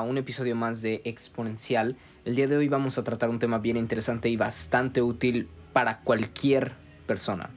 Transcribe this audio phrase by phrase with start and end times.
[0.00, 1.94] a un episodio más de Exponencial.
[2.24, 6.00] El día de hoy vamos a tratar un tema bien interesante y bastante útil para
[6.00, 6.72] cualquier
[7.06, 7.50] persona.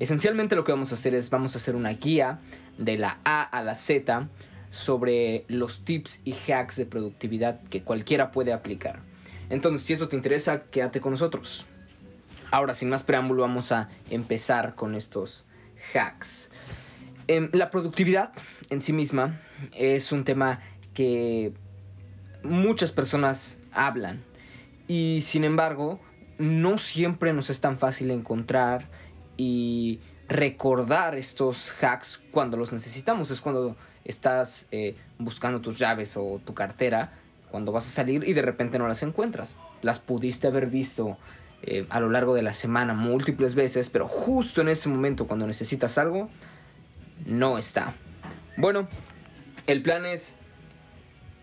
[0.00, 2.40] Esencialmente lo que vamos a hacer es vamos a hacer una guía
[2.78, 4.26] de la A a la Z
[4.70, 9.00] sobre los tips y hacks de productividad que cualquiera puede aplicar.
[9.50, 11.66] Entonces, si eso te interesa, quédate con nosotros.
[12.50, 15.44] Ahora, sin más preámbulo, vamos a empezar con estos
[15.92, 16.50] hacks.
[17.28, 18.32] Em, la productividad
[18.70, 19.42] en sí misma
[19.74, 20.60] es un tema
[20.94, 21.52] que
[22.44, 24.22] muchas personas hablan
[24.88, 26.00] y sin embargo
[26.38, 28.88] no siempre nos es tan fácil encontrar
[29.36, 33.30] y recordar estos hacks cuando los necesitamos.
[33.30, 37.12] Es cuando estás eh, buscando tus llaves o tu cartera,
[37.50, 39.56] cuando vas a salir y de repente no las encuentras.
[39.82, 41.18] Las pudiste haber visto
[41.62, 45.46] eh, a lo largo de la semana múltiples veces, pero justo en ese momento cuando
[45.46, 46.28] necesitas algo,
[47.26, 47.94] no está.
[48.56, 48.88] Bueno,
[49.66, 50.36] el plan es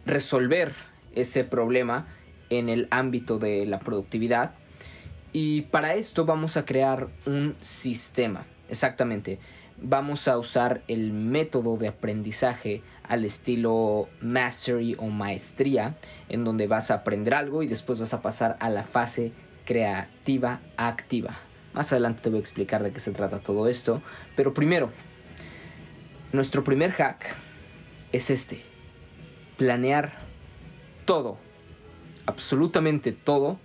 [0.06, 0.74] resolver
[1.16, 2.08] ese problema
[2.50, 4.54] en el ámbito de la productividad
[5.32, 8.46] y para esto vamos a crear un sistema.
[8.70, 9.40] Exactamente.
[9.82, 15.96] Vamos a usar el método de aprendizaje al estilo mastery o maestría,
[16.28, 19.32] en donde vas a aprender algo y después vas a pasar a la fase
[19.66, 21.38] creativa activa.
[21.74, 24.02] Más adelante te voy a explicar de qué se trata todo esto,
[24.36, 24.90] pero primero
[26.34, 27.36] nuestro primer hack
[28.12, 28.62] es este.
[29.58, 30.29] Planear
[31.10, 31.40] todo,
[32.28, 33.58] absolutamente todo,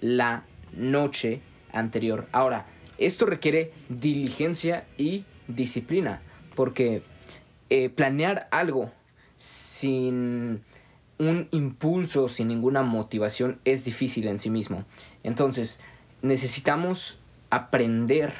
[0.00, 1.40] la noche
[1.72, 2.28] anterior.
[2.30, 6.22] Ahora, esto requiere diligencia y disciplina,
[6.54, 7.02] porque
[7.70, 8.92] eh, planear algo
[9.36, 10.62] sin
[11.18, 14.84] un impulso, sin ninguna motivación, es difícil en sí mismo.
[15.24, 15.80] Entonces,
[16.22, 17.18] necesitamos
[17.50, 18.32] aprender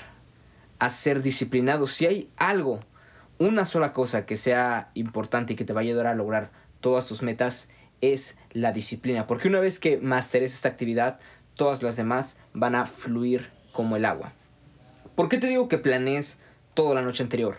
[0.79, 1.95] a ser disciplinados.
[1.95, 2.79] Si hay algo
[3.41, 7.09] una sola cosa que sea importante y que te va a ayudar a lograr todas
[7.09, 7.69] tus metas
[8.01, 9.27] es la disciplina.
[9.27, 11.19] Porque una vez que masteres esta actividad,
[11.55, 14.33] todas las demás van a fluir como el agua.
[15.15, 16.39] ¿Por qué te digo que planees
[16.75, 17.59] toda la noche anterior?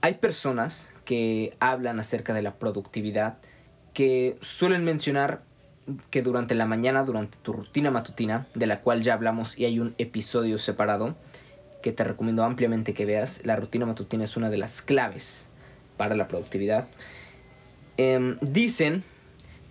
[0.00, 3.38] Hay personas que hablan acerca de la productividad
[3.92, 5.42] que suelen mencionar
[6.10, 9.78] que durante la mañana, durante tu rutina matutina, de la cual ya hablamos y hay
[9.78, 11.16] un episodio separado,
[11.82, 13.40] que te recomiendo ampliamente que veas.
[13.44, 15.48] La rutina matutina es una de las claves
[15.96, 16.88] para la productividad.
[17.96, 19.04] Em, dicen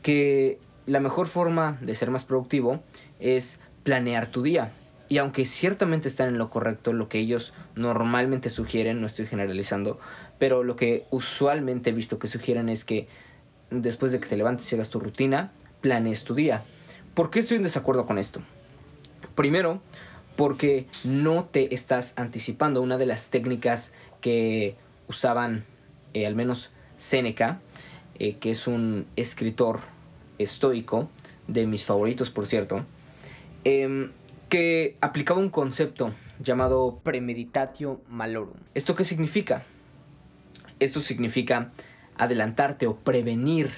[0.05, 2.83] que la mejor forma de ser más productivo
[3.19, 4.71] es planear tu día.
[5.09, 9.99] Y aunque ciertamente están en lo correcto, lo que ellos normalmente sugieren, no estoy generalizando,
[10.37, 13.07] pero lo que usualmente he visto que sugieren es que
[13.71, 15.51] después de que te levantes y hagas tu rutina,
[15.81, 16.61] planees tu día.
[17.15, 18.41] ¿Por qué estoy en desacuerdo con esto?
[19.33, 19.81] Primero,
[20.35, 22.83] porque no te estás anticipando.
[22.83, 24.75] Una de las técnicas que
[25.07, 25.65] usaban
[26.13, 27.59] eh, al menos Séneca,
[28.19, 29.94] eh, que es un escritor
[30.37, 31.09] estoico,
[31.47, 32.85] de mis favoritos por cierto,
[33.63, 34.11] em,
[34.49, 38.57] que aplicaba un concepto llamado premeditatio malorum.
[38.73, 39.63] ¿Esto qué significa?
[40.79, 41.71] Esto significa
[42.17, 43.71] adelantarte o prevenir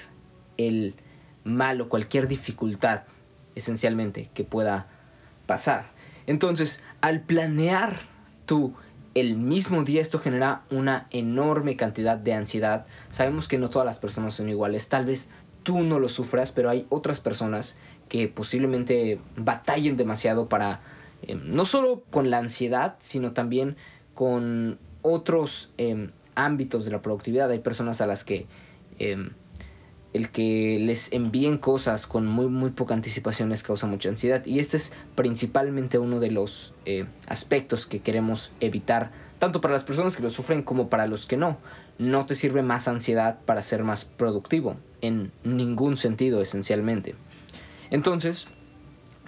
[0.56, 0.94] el
[1.44, 3.02] mal o cualquier dificultad
[3.54, 4.88] esencialmente que pueda
[5.46, 5.90] pasar.
[6.26, 8.00] Entonces, al planear
[8.46, 8.74] tú
[9.14, 12.86] el mismo día, esto genera una enorme cantidad de ansiedad.
[13.10, 14.88] Sabemos que no todas las personas son iguales.
[14.88, 15.28] Tal vez
[15.62, 17.74] tú no lo sufras, pero hay otras personas
[18.08, 20.80] que posiblemente batallen demasiado para,
[21.22, 23.76] em, no solo con la ansiedad, sino también
[24.14, 27.50] con otros em, ámbitos de la productividad.
[27.50, 28.46] Hay personas a las que
[28.98, 29.30] em,
[30.12, 34.58] el que les envíen cosas con muy muy poca anticipación les causa mucha ansiedad y
[34.58, 40.16] este es principalmente uno de los eh, aspectos que queremos evitar tanto para las personas
[40.16, 41.58] que lo sufren como para los que no
[41.98, 47.14] no te sirve más ansiedad para ser más productivo en ningún sentido esencialmente.
[47.90, 48.48] Entonces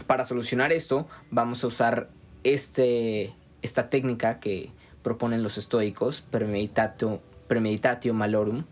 [0.07, 2.11] para solucionar esto vamos a usar
[2.45, 4.71] este esta técnica que
[5.03, 8.65] proponen los estoicos premeditatio, malorum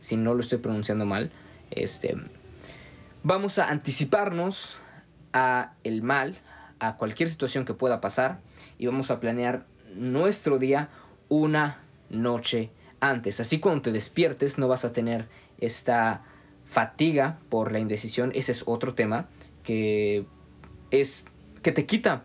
[0.00, 1.30] si no lo estoy pronunciando mal
[1.74, 2.16] este,
[3.22, 4.76] vamos a anticiparnos
[5.32, 6.36] a el mal,
[6.80, 8.40] a cualquier situación que pueda pasar
[8.78, 9.64] y vamos a planear
[9.94, 10.90] nuestro día
[11.28, 11.78] una
[12.10, 12.70] noche
[13.02, 13.40] antes.
[13.40, 15.26] Así cuando te despiertes no vas a tener
[15.58, 16.22] esta
[16.64, 18.32] fatiga por la indecisión.
[18.34, 19.28] Ese es otro tema
[19.64, 20.24] que
[20.90, 21.24] es
[21.62, 22.22] que te quita,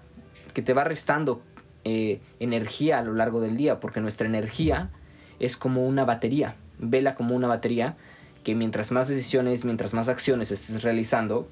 [0.53, 1.41] que te va restando
[1.83, 4.91] eh, energía a lo largo del día, porque nuestra energía
[5.39, 6.55] es como una batería.
[6.79, 7.97] Vela como una batería
[8.43, 11.49] que mientras más decisiones, mientras más acciones estés realizando,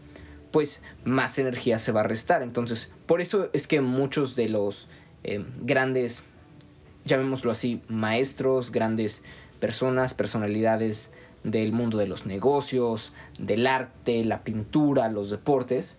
[0.51, 2.43] pues más energía se va a restar.
[2.43, 4.87] Entonces, por eso es que muchos de los
[5.23, 6.23] eh, grandes,
[7.05, 9.21] llamémoslo así, maestros, grandes
[9.59, 11.11] personas, personalidades
[11.43, 15.95] del mundo de los negocios, del arte, la pintura, los deportes,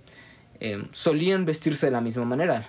[0.61, 2.69] eh, solían vestirse de la misma manera.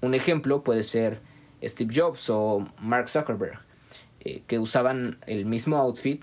[0.00, 1.20] Un ejemplo puede ser
[1.62, 3.60] Steve Jobs o Mark Zuckerberg,
[4.20, 6.22] eh, que usaban el mismo outfit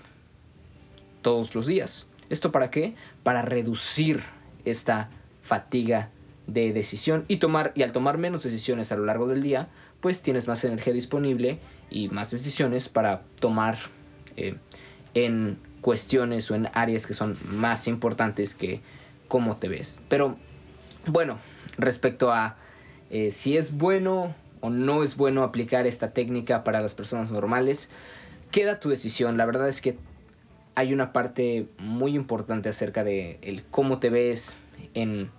[1.22, 2.06] todos los días.
[2.28, 2.94] ¿Esto para qué?
[3.22, 4.22] Para reducir
[4.64, 5.08] esta
[5.40, 6.10] fatiga
[6.52, 9.68] de decisión y tomar y al tomar menos decisiones a lo largo del día,
[10.00, 11.58] pues tienes más energía disponible
[11.90, 13.78] y más decisiones para tomar
[14.36, 14.56] eh,
[15.14, 18.80] en cuestiones o en áreas que son más importantes que
[19.28, 19.98] cómo te ves.
[20.08, 20.36] Pero
[21.06, 21.38] bueno,
[21.78, 22.56] respecto a
[23.10, 27.88] eh, si es bueno o no es bueno aplicar esta técnica para las personas normales,
[28.50, 29.36] queda tu decisión.
[29.36, 29.96] La verdad es que
[30.74, 34.56] hay una parte muy importante acerca de el cómo te ves
[34.94, 35.30] en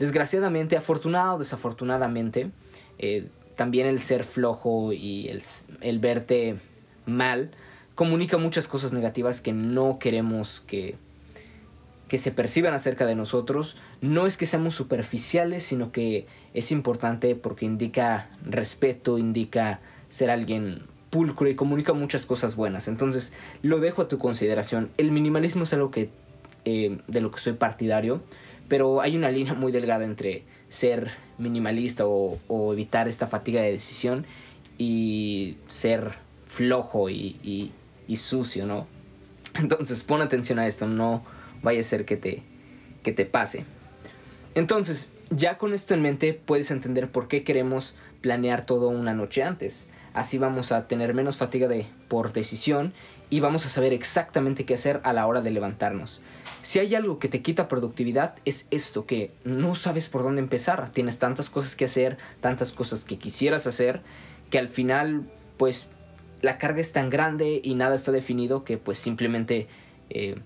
[0.00, 2.50] desgraciadamente, afortunado o desafortunadamente,
[2.98, 5.42] eh, también el ser flojo y el,
[5.82, 6.56] el, verte
[7.04, 7.50] mal
[7.94, 10.96] comunica muchas cosas negativas que no queremos que,
[12.08, 13.76] que se perciban acerca de nosotros.
[14.00, 20.84] No es que seamos superficiales, sino que es importante porque indica respeto, indica ser alguien
[21.10, 22.88] pulcro y comunica muchas cosas buenas.
[22.88, 24.88] Entonces, lo dejo a tu consideración.
[24.96, 26.08] El minimalismo es algo que,
[26.64, 28.22] eh, de lo que soy partidario,
[28.70, 32.38] pero hay una línea muy delgada entre ser minimalista o,
[32.72, 34.24] evitar esta fatiga de decisión
[34.78, 36.14] y ser
[36.48, 37.72] flojo y,
[38.08, 38.86] y, sucio, ¿no?
[39.54, 41.22] Entonces, pon atención a esto, no
[41.62, 42.42] vaya a ser que te,
[43.02, 43.64] que te pase.
[44.54, 49.42] Entonces, ya con esto en mente puedes entender por qué queremos planear todo una noche
[49.42, 49.86] antes.
[50.12, 52.92] Así vamos a tener menos fatiga de, por decisión
[53.30, 56.20] y vamos a saber exactamente qué hacer a la hora de levantarnos.
[56.62, 60.90] Si hay algo que te quita productividad es esto, que no sabes por dónde empezar.
[60.92, 64.02] Tienes tantas cosas que hacer, tantas cosas que quisieras hacer,
[64.50, 65.86] que al final pues
[66.42, 69.68] la carga es tan grande y nada está definido que pues simplemente
[70.08, 70.36] eh,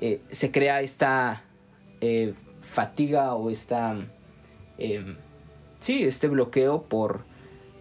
[0.00, 1.42] eh, se crea esta
[2.00, 3.96] eh, fatiga o esta...
[5.80, 7.24] sí, este bloqueo por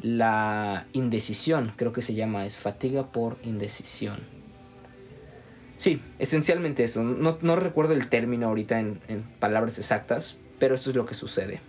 [0.03, 4.19] la indecisión, creo que se llama, es fatiga por indecisión.
[5.77, 7.03] Sí, esencialmente eso.
[7.03, 11.61] No, recuerdo el término ahorita en, en, palabras exactas, pero esto es lo que sucede.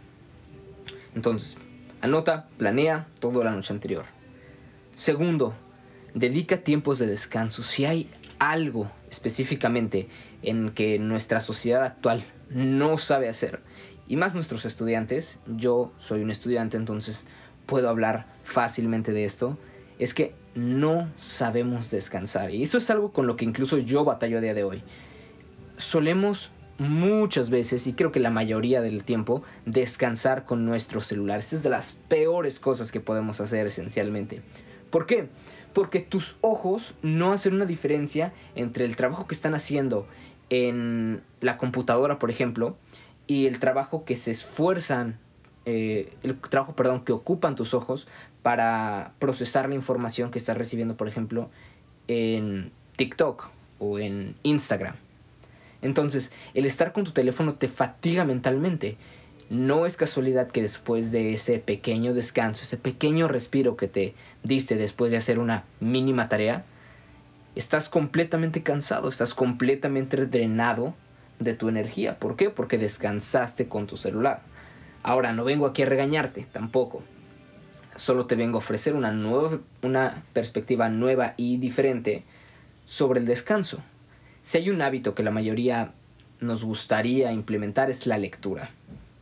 [1.15, 1.57] Entonces,
[2.01, 4.05] anota, planea todo la noche anterior.
[4.97, 5.55] Segundo,
[6.13, 7.63] dedica tiempos de descanso.
[7.63, 8.11] Si hay
[8.41, 10.09] algo específicamente
[10.43, 13.61] en que nuestra sociedad actual no sabe hacer,
[14.07, 17.27] y más nuestros estudiantes, yo soy un estudiante, entonces
[17.67, 19.59] puedo hablar fácilmente de esto,
[19.99, 22.51] es que no sabemos descansar.
[22.51, 24.83] Y eso es algo con lo que incluso yo batallo a día de hoy.
[25.77, 31.53] Solemos muchas veces, y creo que la mayoría del tiempo, descansar con nuestros celulares.
[31.53, 34.43] Es de las peores cosas que podemos hacer esencialmente.
[34.91, 35.29] ¿Por qué?
[35.73, 40.07] Porque tus ojos no hacen una diferencia entre el trabajo que están haciendo
[40.51, 42.77] en la computadora, por ejemplo,
[43.27, 45.19] y el trabajo que se esfuerzan
[45.67, 48.07] eh, el trabajo, perdón, que ocupan tus ojos
[48.43, 51.49] para procesar la información que estás recibiendo, por ejemplo,
[52.09, 54.97] en TikTok o en Instagram.
[55.83, 58.97] Entonces, el estar con tu teléfono te fatiga mentalmente.
[59.51, 64.77] No es casualidad que después de ese pequeño descanso, ese pequeño respiro que te diste
[64.77, 66.65] después de hacer una mínima tarea,
[67.55, 70.95] estás completamente cansado, estás completamente drenado
[71.39, 72.19] de tu energía.
[72.19, 72.49] ¿Por qué?
[72.51, 74.41] Porque descansaste con tu celular.
[75.05, 77.03] Ahora, no vengo aquí a regañarte, tampoco.
[77.95, 82.25] Solo te vengo a ofrecer una, nueva, una perspectiva nueva y diferente
[82.87, 83.81] sobre el descanso.
[84.45, 85.93] Si hay un hábito que la mayoría
[86.41, 88.71] nos gustaría implementar es la lectura.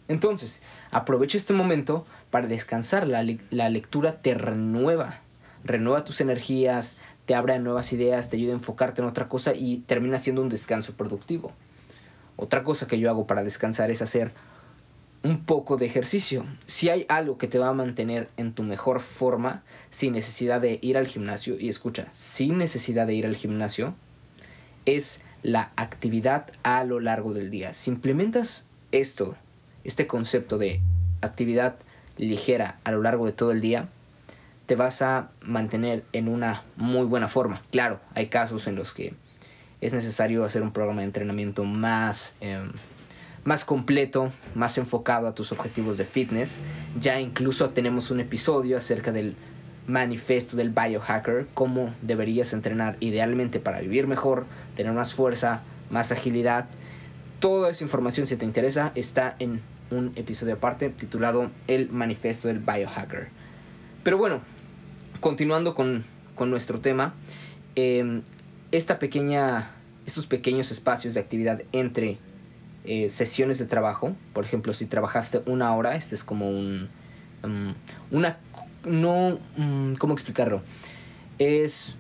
[0.07, 0.63] Entonces,
[0.93, 3.09] aprovecha este momento para descansar.
[3.09, 5.19] La, lectura te renueva,
[5.65, 6.97] renueva tus energías,
[7.27, 10.49] te abre nuevas ideas, te ayuda a enfocarte en otra cosa y termina siendo un
[10.49, 11.51] descanso productivo.
[12.37, 14.33] Otra cosa que yo hago para descansar es hacer
[15.23, 16.45] un poco de ejercicio.
[16.67, 20.79] Si hay algo que te va a mantener en tu mejor forma sin necesidad de
[20.83, 23.95] ir al gimnasio, y escucha, sin necesidad de ir al gimnasio,
[24.85, 27.75] es la actividad a lo largo del día.
[27.75, 29.37] Si implementas esto,
[29.85, 30.81] este concepto de
[31.21, 31.77] actividad
[32.19, 33.89] ligera a lo largo de todo el día,
[34.67, 37.63] te vas a mantener en una muy buena forma.
[37.71, 39.15] Claro, hay casos en los que
[39.81, 42.35] es necesario hacer un programa de entrenamiento más...
[42.41, 42.73] Em,
[43.45, 46.57] más completo, más enfocado a tus objetivos de fitness.
[47.01, 49.37] Ya incluso tenemos un episodio acerca del
[49.87, 54.47] manifiesto del biohacker, cómo deberías entrenar idealmente para vivir mejor,
[54.77, 56.67] tener más fuerza, más agilidad.
[57.41, 62.61] Toda esa información, si te interesa, está en un episodio aparte titulado El manifiesto del
[62.61, 63.29] biohacker.
[64.05, 64.41] Pero bueno,
[65.21, 66.05] continuando con,
[66.39, 67.15] nuestro tema,
[67.77, 68.23] em,
[68.73, 69.71] esta pequeña
[70.07, 72.19] estos pequeños espacios de actividad entre
[72.85, 74.15] eh, sesiones de trabajo.
[74.33, 76.89] Por ejemplo, si trabajaste una hora, este es como un...
[77.43, 77.75] Um,
[78.11, 78.39] una...
[78.85, 79.39] No...
[79.57, 80.63] Um, ¿Cómo explicarlo?
[81.39, 81.97] Es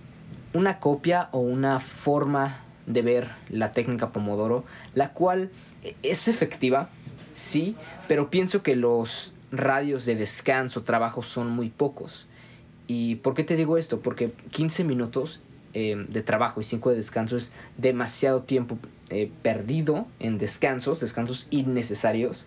[0.52, 5.50] una copia o una forma de ver la técnica Pomodoro, la cual
[6.02, 6.90] es efectiva,
[7.32, 7.76] sí,
[8.08, 12.26] pero pienso que los radios de descanso, trabajo son muy pocos.
[12.86, 14.00] ¿Y por qué te digo esto?
[14.00, 15.40] Porque 15 minutos
[15.74, 18.78] eh, de trabajo y 5 de descanso es demasiado tiempo
[19.12, 22.46] eh, perdido en descansos, descansos innecesarios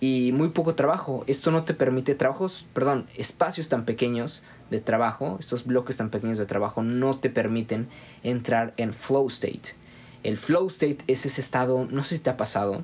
[0.00, 1.24] y muy poco trabajo.
[1.26, 6.38] Esto no te permite trabajos, perdón, espacios tan pequeños de trabajo, estos bloques tan pequeños
[6.38, 7.88] de trabajo no te permiten
[8.22, 9.74] entrar en flow state.
[10.22, 12.82] El flow state es ese estado, no sé si te ha pasado,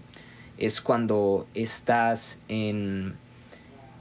[0.59, 3.17] es cuando estás en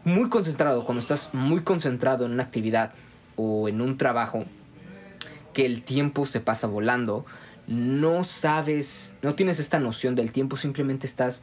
[0.04, 2.92] muy concentrado, cuando estás muy concentrado en una actividad
[3.36, 4.46] o en un trabajo,
[5.54, 7.26] que el tiempo se pasa volando,
[7.68, 11.42] no sabes, no tienes esta noción del tiempo, simplemente estás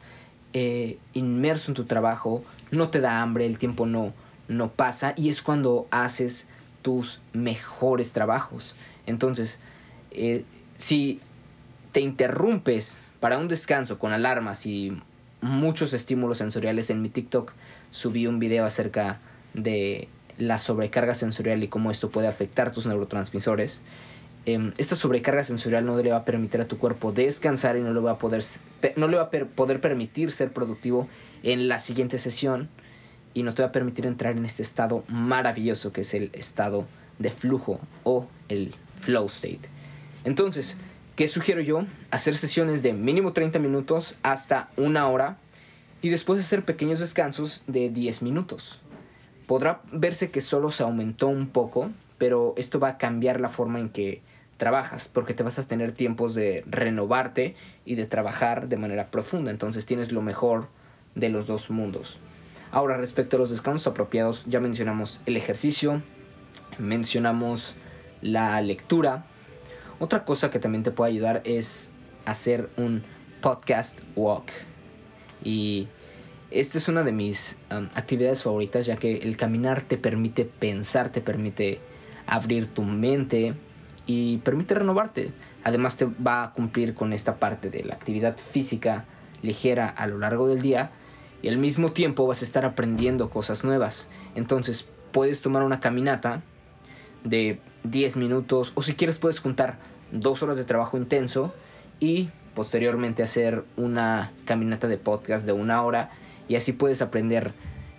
[0.53, 4.13] eh, inmerso en tu trabajo, no te da hambre, el tiempo no,
[4.47, 6.45] no pasa y es cuando haces
[6.81, 8.75] tus mejores trabajos.
[9.05, 9.57] Entonces,
[10.11, 10.43] eh,
[10.77, 11.19] si
[11.91, 15.01] te interrumpes para un descanso con alarmas y
[15.41, 17.51] muchos estímulos sensoriales en mi TikTok,
[17.91, 19.19] subí un video acerca
[19.53, 23.81] de la sobrecarga sensorial y cómo esto puede afectar tus neurotransmisores.
[24.45, 27.93] Em, esta sobrecarga sensorial no le va a permitir a tu cuerpo descansar y no
[27.93, 28.43] le va a poder,
[28.95, 31.07] no le va a poder permitir ser productivo
[31.43, 32.69] en la siguiente sesión
[33.33, 36.85] y no te va a permitir entrar en este estado maravilloso que es el estado
[37.19, 39.61] de flujo o el flow state.
[40.23, 40.75] Entonces,
[41.15, 41.85] ¿qué sugiero yo?
[42.09, 45.37] Hacer sesiones de mínimo 30 minutos hasta una hora
[46.01, 48.79] y después hacer pequeños descansos de 10 minutos.
[49.45, 53.79] Podrá verse que solo se aumentó un poco, pero esto va a cambiar la forma
[53.79, 54.21] en que
[54.61, 59.49] trabajas, porque te vas a tener tiempos de renovarte y de trabajar de manera profunda.
[59.49, 60.67] Entonces tienes lo mejor
[61.15, 62.19] de los dos mundos.
[62.69, 66.03] Ahora, respecto a los descansos apropiados, ya mencionamos el ejercicio,
[66.77, 67.73] mencionamos
[68.21, 69.25] la lectura.
[69.97, 71.89] Otra cosa que también te puede ayudar es
[72.25, 73.01] hacer un
[73.41, 74.51] podcast walk.
[75.43, 75.87] Y
[76.51, 81.11] esta es una de mis um, actividades favoritas, ya que el caminar te permite pensar,
[81.11, 81.79] te permite
[82.27, 83.55] abrir tu mente
[84.11, 85.31] y permite renovarte.
[85.63, 89.05] Además te va a cumplir con esta parte de la actividad física
[89.41, 90.91] ligera a lo largo del día
[91.41, 94.07] y al mismo tiempo vas a estar aprendiendo cosas nuevas.
[94.35, 96.41] Entonces puedes tomar una caminata
[97.23, 99.77] de 10 minutos o si quieres puedes juntar
[100.11, 101.53] dos horas de trabajo intenso
[102.01, 106.11] y posteriormente hacer una caminata de podcast de una hora
[106.49, 107.53] y así puedes aprender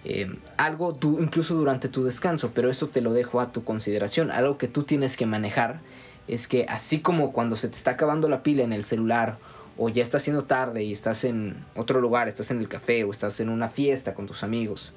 [0.05, 4.31] eh, algo incluso durante tu descanso, pero eso te lo dejo a tu consideración.
[4.31, 5.81] Algo que tú tienes que manejar
[6.29, 9.39] es que así como cuando se te está acabando la pila en el celular
[9.77, 13.11] o ya está siendo tarde y estás en otro lugar, estás en el café o
[13.11, 14.93] estás en una fiesta con tus amigos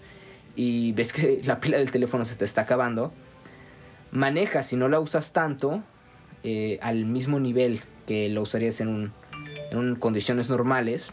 [0.55, 3.12] y ves que la pila del teléfono se te está acabando,
[4.12, 5.84] maneja si no la usas tanto
[6.44, 9.13] eh, al mismo nivel que lo usarías en un
[9.72, 11.12] en condiciones normales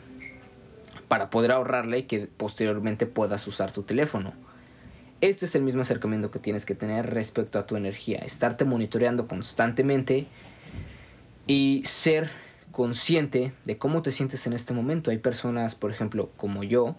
[1.09, 4.33] para poder ahorrarle y que posteriormente puedas usar tu teléfono.
[5.23, 9.29] Este es el mismo acercamiento que tienes que tener respecto a tu energía, estarte monitoreando
[9.29, 10.26] constantemente
[11.47, 12.29] y ser
[12.73, 15.12] consciente de cómo te sientes en este momento.
[15.12, 16.97] Hay personas, por ejemplo, como yo,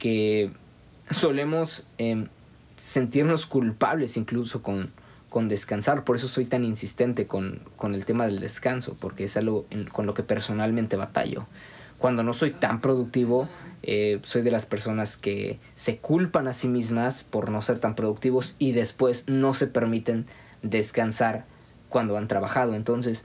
[0.00, 0.50] que
[1.12, 2.26] solemos em,
[2.74, 4.90] sentirnos culpables incluso con,
[5.30, 6.02] con descansar.
[6.02, 10.14] Por eso soy tan insistente con, el tema del descanso, porque es algo con lo
[10.14, 11.46] que personalmente batallo.
[12.02, 13.48] Cuando no soy tan productivo,
[13.84, 17.94] eh, soy de las personas que se culpan a sí mismas por no ser tan
[17.94, 20.26] productivos y después no se permiten
[20.62, 21.44] descansar
[21.88, 22.74] cuando han trabajado.
[22.74, 23.22] Entonces,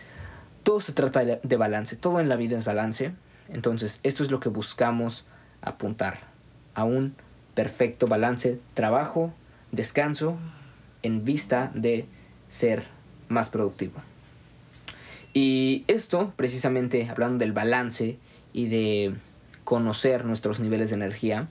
[0.61, 3.13] todo se trata de balance, todo en la vida es balance.
[3.49, 5.25] Entonces, esto es lo que buscamos
[5.61, 6.19] apuntar
[6.75, 7.15] a un
[7.55, 9.33] perfecto balance, trabajo,
[9.71, 10.37] descanso
[11.01, 12.05] en vista de
[12.51, 12.83] ser
[13.27, 13.95] más productivo.
[15.33, 18.19] Y esto, precisamente hablando del balance
[18.57, 19.13] y de
[19.63, 21.47] conocer nuestros niveles de energía,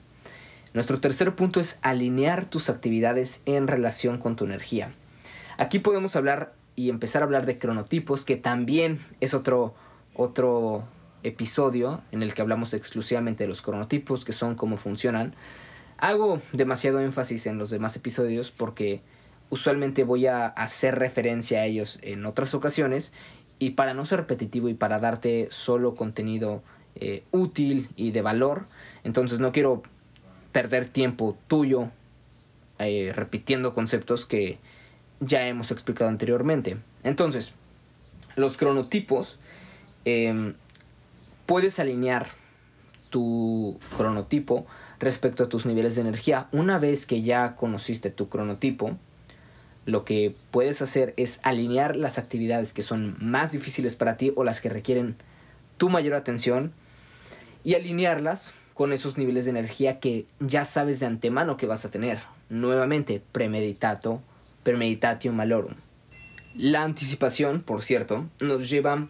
[0.73, 4.91] nuestro tercer punto es alinear tus actividades en relación con tu energía.
[5.57, 9.73] Aquí podemos hablar y empezar a hablar de cronotipos, que también es otro,
[10.15, 10.83] otro
[11.23, 15.33] episodio en el que hablamos exclusivamente de los cronotipos, que son cómo funcionan.
[15.97, 18.99] Hago demasiado énfasis en los demás episodios porque
[19.49, 23.13] usualmente voy a hacer referencia a ellos en otras ocasiones
[23.59, 26.63] y para no ser repetitivo y para darte solo contenido
[27.01, 28.65] eh, útil y de valor,
[29.03, 29.83] entonces no quiero
[30.51, 31.89] perder tiempo tuyo
[32.79, 34.59] eh, repitiendo conceptos que
[35.19, 36.77] ya hemos explicado anteriormente.
[37.03, 37.53] Entonces,
[38.35, 39.39] los cronotipos
[40.05, 40.53] em,
[41.45, 42.29] puedes alinear
[43.09, 44.65] tu cronotipo
[44.99, 46.47] respecto a tus niveles de energía.
[46.51, 48.97] Una vez que ya conociste tu cronotipo,
[49.85, 54.43] lo que puedes hacer es alinear las actividades que son más difíciles para ti o
[54.43, 55.15] las que requieren
[55.77, 56.73] tu mayor atención
[57.63, 61.91] y alinearlas con esos niveles de energía que ya sabes de antemano que vas a
[61.91, 62.19] tener.
[62.49, 64.21] Nuevamente, premeditato,
[64.63, 65.73] premeditatio malorum.
[66.55, 69.07] La anticipación, por cierto, nos lleva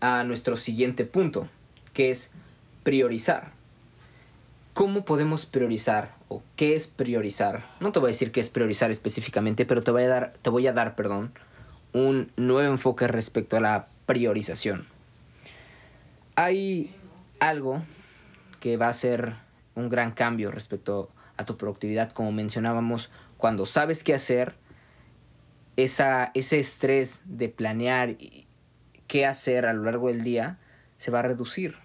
[0.00, 1.48] a nuestro siguiente punto,
[1.92, 2.30] que es
[2.82, 3.52] priorizar.
[4.74, 7.64] ¿Cómo podemos priorizar o qué es priorizar?
[7.80, 10.50] No te voy a decir qué es priorizar específicamente, pero te voy a dar, te
[10.50, 11.32] voy a dar, perdón,
[11.92, 14.86] un nuevo enfoque respecto a la priorización.
[16.34, 16.90] Hay
[17.48, 17.82] algo
[18.60, 19.34] que va a ser
[19.74, 24.54] un gran cambio respecto a tu productividad, como mencionábamos, cuando sabes qué hacer,
[25.76, 28.16] esa, ese estrés de planear
[29.06, 30.58] qué hacer a lo largo del día
[30.98, 31.76] se va a reducir.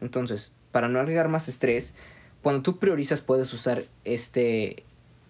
[0.00, 1.94] Entonces, para no agregar más estrés,
[2.42, 4.84] cuando tú priorizas puedes usar este,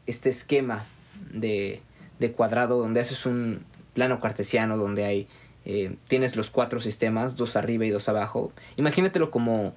[0.07, 0.85] este esquema
[1.33, 1.81] de,
[2.19, 5.29] de cuadrado donde haces un plano cartesiano donde hay
[5.67, 8.53] eh, tienes los cuatro sistemas, dos arriba y dos abajo.
[8.77, 9.75] Imagínatelo como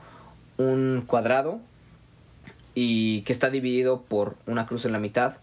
[0.57, 1.59] un cuadrado
[2.75, 5.37] y que está dividido por una cruz en la mitad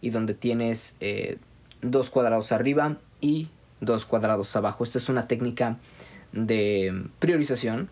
[0.00, 1.38] y donde tienes eh,
[1.80, 3.48] dos cuadrados arriba y
[3.80, 4.82] dos cuadrados abajo.
[4.82, 5.78] Esta es una técnica
[6.32, 7.88] de priorización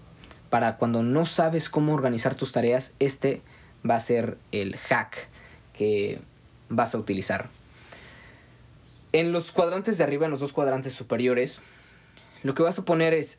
[0.51, 3.43] para cuando no sabes cómo organizar tus tareas, este
[3.89, 5.29] va a ser el hack
[5.73, 6.21] que
[6.69, 7.49] vas a utilizar.
[9.13, 11.61] En los cuadrantes de arriba, en los dos cuadrantes superiores,
[12.43, 13.39] lo que vas a poner es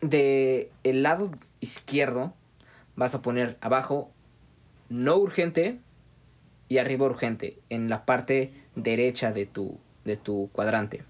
[0.00, 2.32] de el lado izquierdo
[2.94, 4.10] vas a poner abajo
[4.88, 5.78] no urgente
[6.68, 11.04] y arriba urgente en la parte derecha de tu de tu cuadrante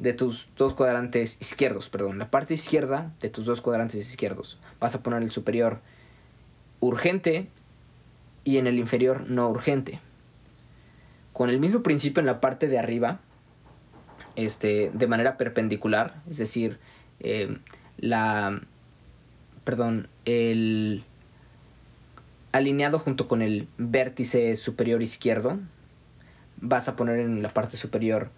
[0.00, 4.58] de tus dos cuadrantes izquierdos, perdón, la parte izquierda de tus dos cuadrantes izquierdos.
[4.80, 5.80] Vas a poner el superior
[6.80, 7.48] urgente
[8.42, 10.00] y en el inferior no urgente.
[11.34, 13.20] Con el mismo principio en la parte de arriba,
[14.44, 16.78] este, de manera perpendicular, es decir,
[17.20, 17.58] eh,
[17.98, 18.60] la,
[19.64, 21.04] perdón, el
[22.52, 25.58] alineado junto con el vértice superior izquierdo,
[26.60, 28.30] vas a poner en la parte superior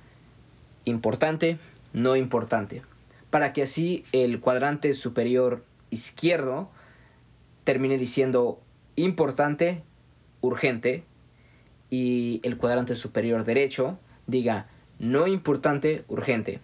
[0.84, 1.58] importante,
[1.92, 2.82] no importante,
[3.30, 6.70] para que así el cuadrante superior izquierdo
[7.64, 8.60] termine diciendo
[8.96, 9.82] importante,
[10.40, 11.04] urgente,
[11.92, 14.66] y el cuadrante superior derecho diga
[15.02, 16.60] no importante, urgente.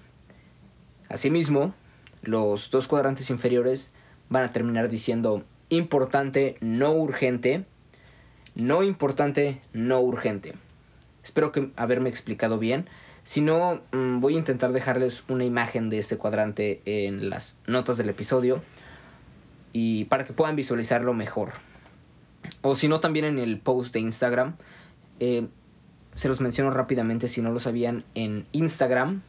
[1.09, 1.75] Asimismo,
[2.23, 3.93] los dos cuadrantes inferiores
[4.31, 7.65] van a terminar diciendo importante, no urgente,
[8.55, 10.55] no importante, no urgente.
[11.25, 12.89] Espero que haberme explicado bien.
[13.25, 17.99] Si no, mm, voy a intentar dejarles una imagen de este cuadrante en las notas
[17.99, 18.63] del episodio
[19.73, 21.55] y para que puedan visualizarlo mejor.
[22.63, 24.57] O si no, también en el post de Instagram.
[25.19, 25.49] Eh,
[26.19, 29.23] se los menciono rápidamente si no lo sabían en Instagram,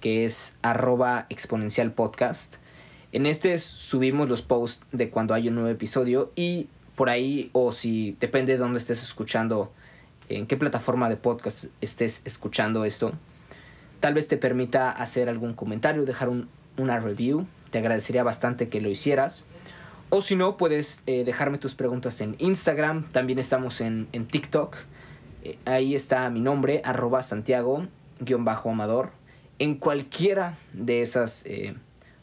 [0.00, 2.56] que es arroba exponencial podcast.
[3.12, 7.70] En este subimos los posts de cuando hay un nuevo episodio y por ahí, o
[7.70, 9.72] si depende de dónde estés escuchando,
[10.28, 13.12] en qué plataforma de podcast estés escuchando esto,
[14.02, 16.28] Tal vez te permita hacer algún comentario, dejar
[16.76, 17.46] una review.
[17.70, 19.44] Te agradecería bastante que lo hicieras.
[20.10, 23.08] O si no, puedes eh, dejarme tus preguntas en Instagram.
[23.10, 24.76] También estamos en, TikTok.
[25.42, 29.10] Eh, ahí está mi nombre, arroba Santiago-Amador.
[29.58, 31.74] En cualquiera de esas eh,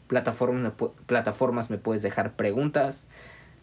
[0.06, 0.72] plataformas,
[1.06, 3.06] plataformas me puedes dejar preguntas.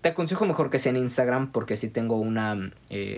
[0.02, 2.72] Te aconsejo mejor que sea en Instagram porque así tengo una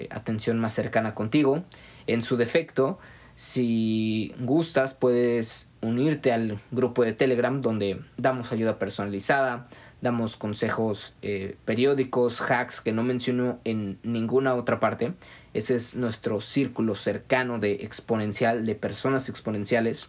[0.09, 1.63] atención más cercana contigo.
[2.07, 2.99] En su defecto,
[3.35, 9.67] si gustas, puedes unirte al grupo de Telegram donde damos ayuda personalizada,
[10.01, 15.13] damos consejos eh, periódicos, hacks que no menciono en ninguna otra parte.
[15.53, 20.07] Ese es nuestro círculo cercano de exponencial, de personas exponenciales,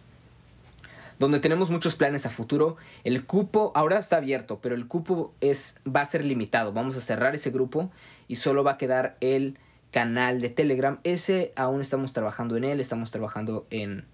[1.17, 2.77] donde tenemos muchos planes a futuro.
[3.03, 6.73] El cupo ahora está abierto, pero el cupo es, va a ser limitado.
[6.73, 7.91] Vamos a cerrar ese grupo
[8.27, 9.57] y solo va a quedar el
[9.91, 10.99] canal de Telegram.
[11.03, 14.05] Ese aún estamos trabajando en él, estamos trabajando en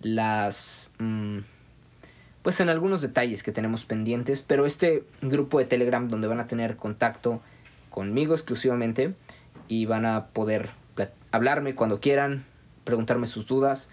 [0.00, 0.90] las...
[0.98, 1.38] Mm,
[2.42, 6.46] pues en algunos detalles que tenemos pendientes, pero este grupo de Telegram donde van a
[6.46, 7.42] tener contacto
[7.90, 9.14] conmigo exclusivamente
[9.68, 10.70] y van a poder
[11.30, 12.44] hablarme cuando quieran,
[12.84, 13.88] preguntarme sus dudas,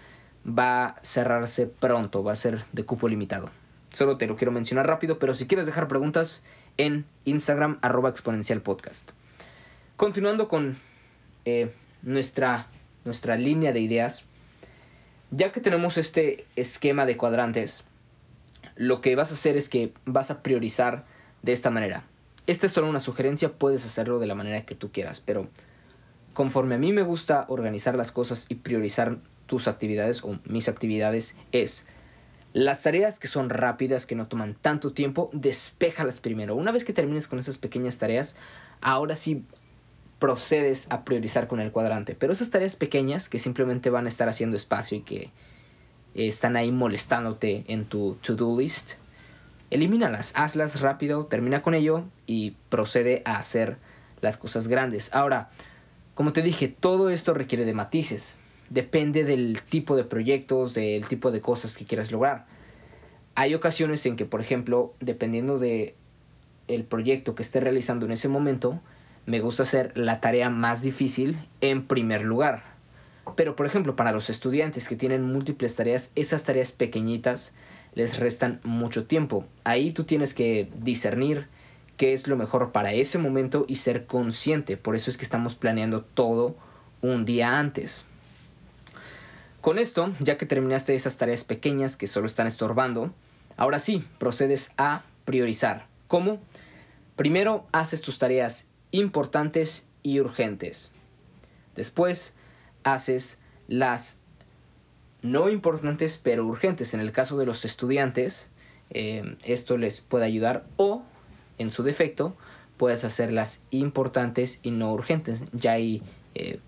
[0.46, 3.50] va a cerrarse pronto, va a ser de cupo limitado.
[3.90, 6.42] Solo te lo quiero mencionar rápido, pero si quieres dejar preguntas
[6.76, 9.10] en Instagram arroba exponencial podcast.
[9.96, 10.76] Continuando con
[11.44, 12.66] eh, nuestra,
[13.04, 14.24] nuestra línea de ideas,
[15.30, 17.82] ya que tenemos este esquema de cuadrantes,
[18.76, 21.04] lo que vas a hacer es que vas a priorizar
[21.42, 22.04] de esta manera.
[22.46, 25.48] Esta es solo una sugerencia, puedes hacerlo de la manera que tú quieras, pero
[26.32, 31.34] conforme a mí me gusta organizar las cosas y priorizar tus actividades o mis actividades
[31.52, 31.86] es
[32.52, 36.54] las tareas que son rápidas, que no toman tanto tiempo, despéjalas primero.
[36.54, 38.34] Una vez que termines con esas pequeñas tareas,
[38.80, 39.44] ahora sí
[40.18, 42.14] procedes a priorizar con el cuadrante.
[42.14, 45.30] Pero esas tareas pequeñas que simplemente van a estar haciendo espacio y que
[46.14, 48.92] están ahí molestándote en tu to-do list,
[49.70, 53.78] elimínalas, hazlas rápido, termina con ello y procede a hacer
[54.20, 55.12] las cosas grandes.
[55.14, 55.50] Ahora,
[56.14, 58.38] como te dije, todo esto requiere de matices.
[58.70, 62.46] Depende del tipo de proyectos, del tipo de cosas que quieras lograr.
[63.34, 65.94] Hay ocasiones en que, por ejemplo, dependiendo de
[66.68, 68.80] el proyecto que esté realizando en ese momento,
[69.26, 72.62] me gusta hacer la tarea más difícil en primer lugar.
[73.34, 77.52] Pero, por ejemplo, para los estudiantes que tienen múltiples tareas, esas tareas pequeñitas
[77.96, 79.46] les restan mucho tiempo.
[79.64, 81.48] Ahí tú tienes que discernir
[81.96, 84.76] qué es lo mejor para ese momento y ser consciente.
[84.76, 86.54] Por eso es que estamos planeando todo
[87.00, 88.04] un día antes.
[89.62, 93.12] Con esto, ya que terminaste esas tareas pequeñas que solo están estorbando,
[93.56, 95.86] ahora sí, procedes a priorizar.
[96.06, 96.38] ¿Cómo?
[97.16, 100.92] Primero haces tus tareas importantes y urgentes.
[101.74, 102.34] Después
[102.84, 104.18] haces las
[105.22, 106.94] no importantes pero urgentes.
[106.94, 108.50] En el caso de los estudiantes,
[108.90, 111.02] eh, esto les puede ayudar o
[111.58, 112.36] en su defecto,
[112.76, 115.42] puedes hacerlas importantes y no urgentes.
[115.52, 116.02] Ya ahí
[116.34, 116.60] eh,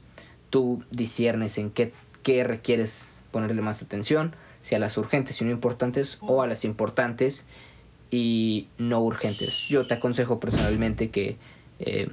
[0.51, 5.51] tú disiernes en qué, qué requieres ponerle más atención, si a las urgentes y no
[5.51, 7.45] importantes o a las importantes
[8.11, 9.63] y no urgentes.
[9.69, 11.37] Yo te aconsejo personalmente que
[11.79, 12.09] eh,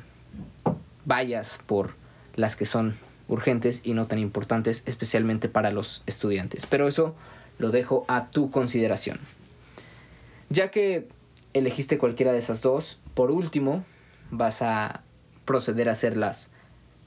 [1.06, 1.94] vayas por
[2.36, 6.66] las que son urgentes y no tan importantes, especialmente para los estudiantes.
[6.66, 7.16] Pero eso
[7.58, 9.20] lo dejo a tu consideración.
[10.50, 11.08] Ya que
[11.54, 13.86] elegiste cualquiera de esas dos, por último
[14.32, 15.04] vas a
[15.46, 16.52] proceder a hacer las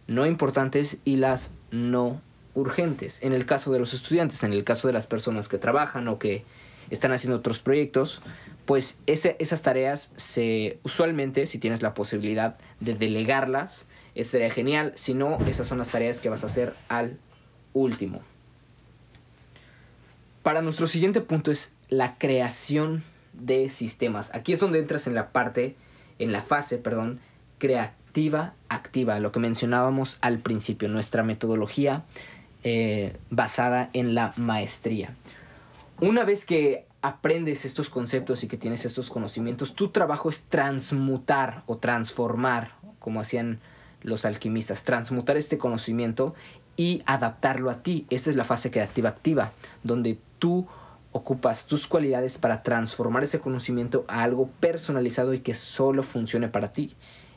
[0.06, 2.20] no importantes y las no
[2.54, 3.22] urgentes.
[3.22, 6.18] En el caso de los estudiantes, en el caso de las personas que trabajan o
[6.18, 6.44] que
[6.90, 8.22] están haciendo otros proyectos,
[8.64, 13.84] pues esas tareas se usualmente, si tienes la posibilidad de delegarlas,
[14.24, 14.92] sería genial.
[14.96, 17.18] Si no, esas son las tareas que vas a hacer al
[17.72, 18.20] último.
[20.42, 24.34] Para nuestro siguiente punto es la creación de sistemas.
[24.34, 25.76] Aquí es donde entras en la parte,
[26.18, 27.20] en la fase, perdón,
[27.58, 27.98] creativa
[28.68, 32.04] activa, lo que mencionábamos al principio, nuestra metodología
[32.64, 35.14] eh, basada en la maestría.
[36.00, 41.62] Una vez que aprendes estos conceptos y que tienes estos conocimientos, tu trabajo es transmutar
[41.66, 43.60] o transformar, como hacían
[44.02, 46.34] los alquimistas, transmutar este conocimiento
[46.76, 48.06] y adaptarlo a ti.
[48.10, 50.66] Esa es la fase creativa activa, donde tú
[51.12, 56.72] ocupas tus cualidades para transformar ese conocimiento a algo personalizado y que solo funcione para
[56.72, 56.94] ti.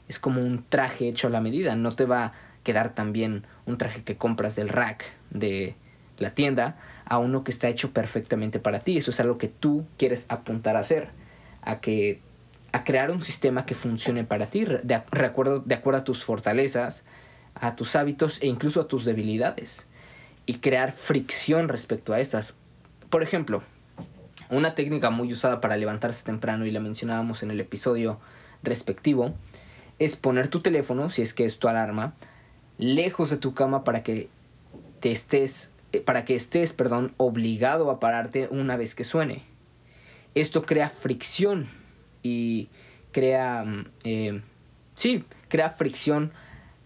[0.08, 3.45] Es como un traje hecho a la medida, no te va a quedar tan bien
[3.65, 5.76] un traje que compras del rack de
[6.17, 8.97] la tienda a uno que está hecho perfectamente para ti.
[8.97, 11.10] Eso es algo que tú quieres apuntar a hacer,
[11.62, 12.21] a que
[12.72, 17.04] a crear un sistema que funcione para ti, de, acuerdo, de acuerdo a tus fortalezas,
[17.56, 19.86] a tus hábitos e incluso a tus debilidades.
[20.46, 22.56] Y crear fricción respecto a estas.
[23.10, 23.62] Por ejemplo,
[24.50, 28.20] una técnica muy usada para levantarse temprano, y la mencionábamos en el episodio
[28.64, 29.34] respectivo,
[30.00, 32.14] es poner tu teléfono, si es que es tu alarma,
[32.78, 34.30] lejos de tu cama para que
[35.00, 39.44] te estés, eh, para que estés, perdón, obligado a pararte una vez que suene.
[40.34, 41.81] Esto crea fricción
[42.24, 42.70] y
[43.12, 43.66] crea,
[44.04, 44.42] eh,
[44.96, 46.32] sí, crea fricción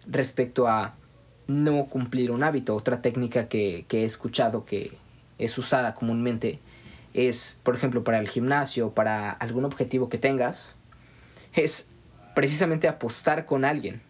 [0.08, 0.96] respecto a
[1.48, 2.76] no cumplir un hábito.
[2.76, 4.98] Otra técnica que, que he escuchado que
[5.38, 6.60] es usada comúnmente
[7.14, 10.76] es, por ejemplo, para el gimnasio, para algún objetivo que tengas,
[11.54, 11.90] es
[12.34, 14.02] precisamente apostar con alguien.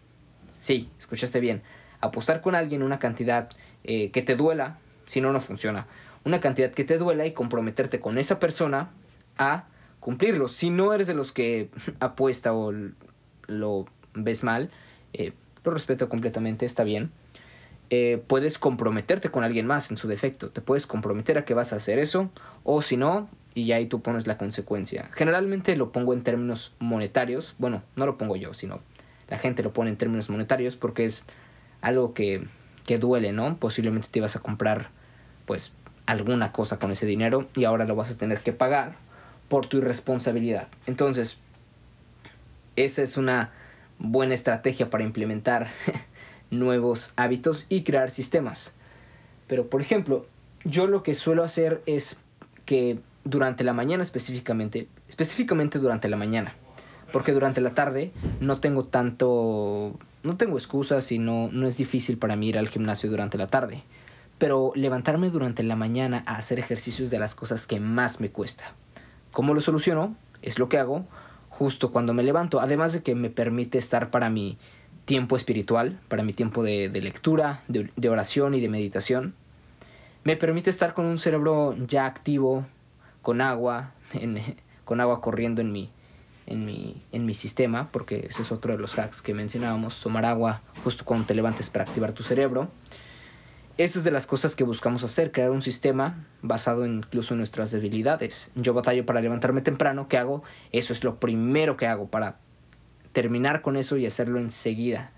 [0.52, 1.62] Sí, escuchaste bien.
[2.00, 3.48] Apostar con alguien una cantidad
[3.84, 5.86] eh, que te duela, si no, no funciona.
[6.24, 8.90] Una cantidad que te duela y comprometerte con esa persona
[9.38, 9.66] a
[10.00, 10.48] cumplirlo.
[10.48, 12.72] Si no eres de los que apuesta o
[13.46, 14.70] lo ves mal,
[15.12, 15.32] eh,
[15.64, 17.10] lo respeto completamente, está bien.
[17.88, 20.50] Eh, puedes comprometerte con alguien más en su defecto.
[20.50, 22.30] Te puedes comprometer a que vas a hacer eso,
[22.64, 25.08] o si no, y ahí tú pones la consecuencia.
[25.12, 27.54] Generalmente lo pongo en términos monetarios.
[27.58, 28.80] Bueno, no lo pongo yo, sino
[29.28, 31.24] la gente lo pone en términos monetarios porque es
[31.80, 32.46] algo que,
[32.84, 33.56] que duele, ¿no?
[33.56, 34.90] Posiblemente te ibas a comprar,
[35.46, 35.72] pues,
[36.06, 38.94] alguna cosa con ese dinero y ahora lo vas a tener que pagar
[39.48, 40.68] por tu irresponsabilidad.
[40.86, 41.38] Entonces,
[42.76, 43.52] esa es una
[43.98, 45.68] buena estrategia para implementar
[46.50, 48.72] nuevos hábitos y crear sistemas.
[49.46, 50.26] Pero por ejemplo,
[50.64, 52.16] yo lo que suelo hacer es
[52.64, 56.54] que durante la mañana específicamente, específicamente durante la mañana,
[57.12, 62.18] porque durante la tarde no tengo tanto, no tengo excusas y no, no es difícil
[62.18, 63.82] para mí ir al gimnasio durante la tarde,
[64.38, 68.74] pero levantarme durante la mañana a hacer ejercicios de las cosas que más me cuesta.
[69.36, 70.16] ¿Cómo lo soluciono?
[70.40, 71.04] Es lo que hago
[71.50, 74.56] justo cuando me levanto, además de que me permite estar para mi
[75.04, 79.34] tiempo espiritual, para mi tiempo de, lectura, de, oración y de meditación.
[80.24, 82.64] Me permite estar con un cerebro ya activo,
[83.20, 83.92] con agua,
[84.86, 85.90] con agua corriendo en mi,
[86.46, 90.24] en, mi, en mi sistema, porque ese es otro de los hacks que mencionábamos, tomar
[90.24, 92.70] agua justo cuando te levantes para activar tu cerebro.
[93.78, 97.70] Esta es de las cosas que buscamos hacer, crear un sistema basado incluso en nuestras
[97.70, 98.50] debilidades.
[98.54, 100.42] Yo batallo para levantarme temprano, ¿qué hago?
[100.72, 102.38] Eso es lo primero que hago para
[103.12, 105.12] terminar con eso y hacerlo enseguida.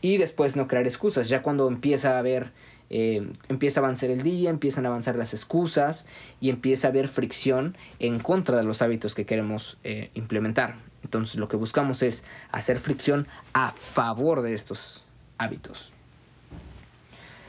[0.00, 2.52] Y después no crear excusas, ya cuando empieza a haber,
[2.88, 6.06] eh, empieza a avanzar el día, empiezan a avanzar las excusas
[6.40, 10.76] y empieza a haber fricción en contra de los hábitos que queremos eh, implementar.
[11.04, 15.04] Entonces lo que buscamos es hacer fricción a favor de estos
[15.36, 15.92] hábitos.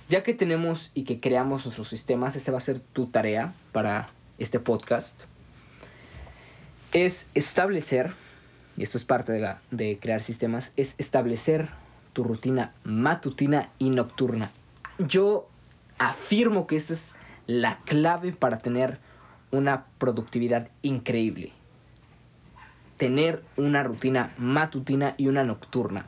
[0.09, 4.09] Ya que tenemos y que creamos nuestros sistemas, esa va a ser tu tarea para
[4.39, 5.21] este podcast,
[6.91, 8.13] es establecer,
[8.75, 11.69] y esto es parte de, la, de crear sistemas, es establecer
[12.13, 14.49] tu rutina matutina y nocturna.
[14.97, 15.47] Yo
[15.99, 17.11] afirmo que esta es
[17.45, 18.97] la clave para tener
[19.51, 21.51] una productividad increíble.
[22.97, 26.07] Tener una rutina matutina y una nocturna.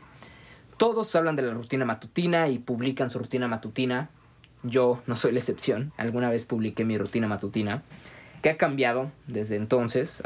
[0.81, 4.09] Todos hablan de la rutina matutina y publican su rutina matutina.
[4.63, 5.93] Yo no soy la excepción.
[5.95, 7.83] Alguna vez publiqué mi rutina matutina.
[8.41, 10.23] Que ha cambiado desde entonces.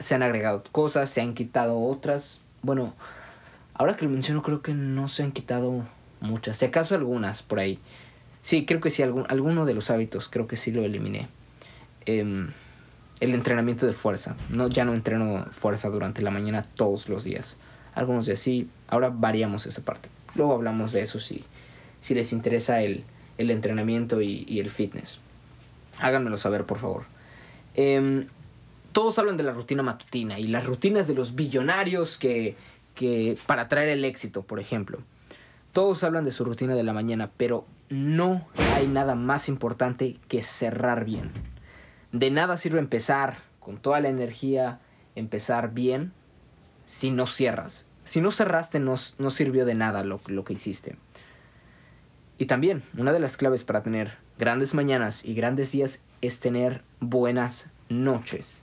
[0.00, 2.40] Se han agregado cosas, se han quitado otras.
[2.62, 2.92] Bueno,
[3.72, 5.84] ahora que lo menciono creo que no se han quitado
[6.20, 6.56] muchas.
[6.56, 7.78] Si acaso algunas por ahí.
[8.42, 11.28] Sí, creo que sí, alguno de los hábitos creo que sí lo eliminé.
[12.04, 12.50] Em,
[13.20, 14.34] el entrenamiento de fuerza.
[14.48, 17.56] No, ya no entreno fuerza durante la mañana todos los días
[17.94, 18.68] algunos de así.
[18.88, 20.08] Ahora variamos esa parte.
[20.34, 21.44] Luego hablamos de eso si,
[22.00, 23.04] si les interesa el,
[23.38, 25.20] entrenamiento y, el fitness.
[25.98, 27.04] Háganmelo saber, por favor.
[27.74, 28.26] Em,
[28.92, 32.56] todos hablan de la rutina matutina y las rutinas de los billonarios que,
[32.94, 34.98] que para traer el éxito, por ejemplo.
[35.72, 40.42] Todos hablan de su rutina de la mañana, pero no hay nada más importante que
[40.42, 41.32] cerrar bien.
[42.12, 44.78] De nada sirve empezar con toda la energía,
[45.16, 46.12] empezar bien,
[46.84, 47.84] si no cierras.
[48.04, 50.96] Si no cerraste, no, no sirvió de nada lo, lo que hiciste.
[52.36, 56.82] Y también, una de las claves para tener grandes mañanas y grandes días es tener
[57.00, 58.62] buenas noches.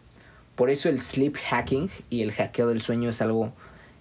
[0.56, 3.54] Por eso el sleep hacking y el hackeo del sueño es algo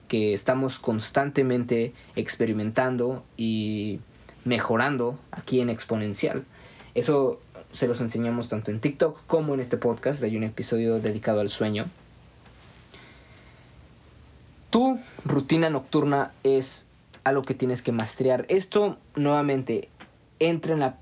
[0.09, 4.01] que estamos constantemente experimentando y
[4.45, 6.45] mejorando aquí en Exponencial.
[6.95, 10.23] Eso se los enseñamos tanto en TikTok como en este podcast.
[10.25, 11.87] Hay un episodio dedicado al sueño.
[14.71, 16.87] Tu rutina nocturna es
[17.25, 18.47] algo que tienes que maestrear.
[18.49, 19.89] Esto nuevamente
[20.39, 20.97] entra en la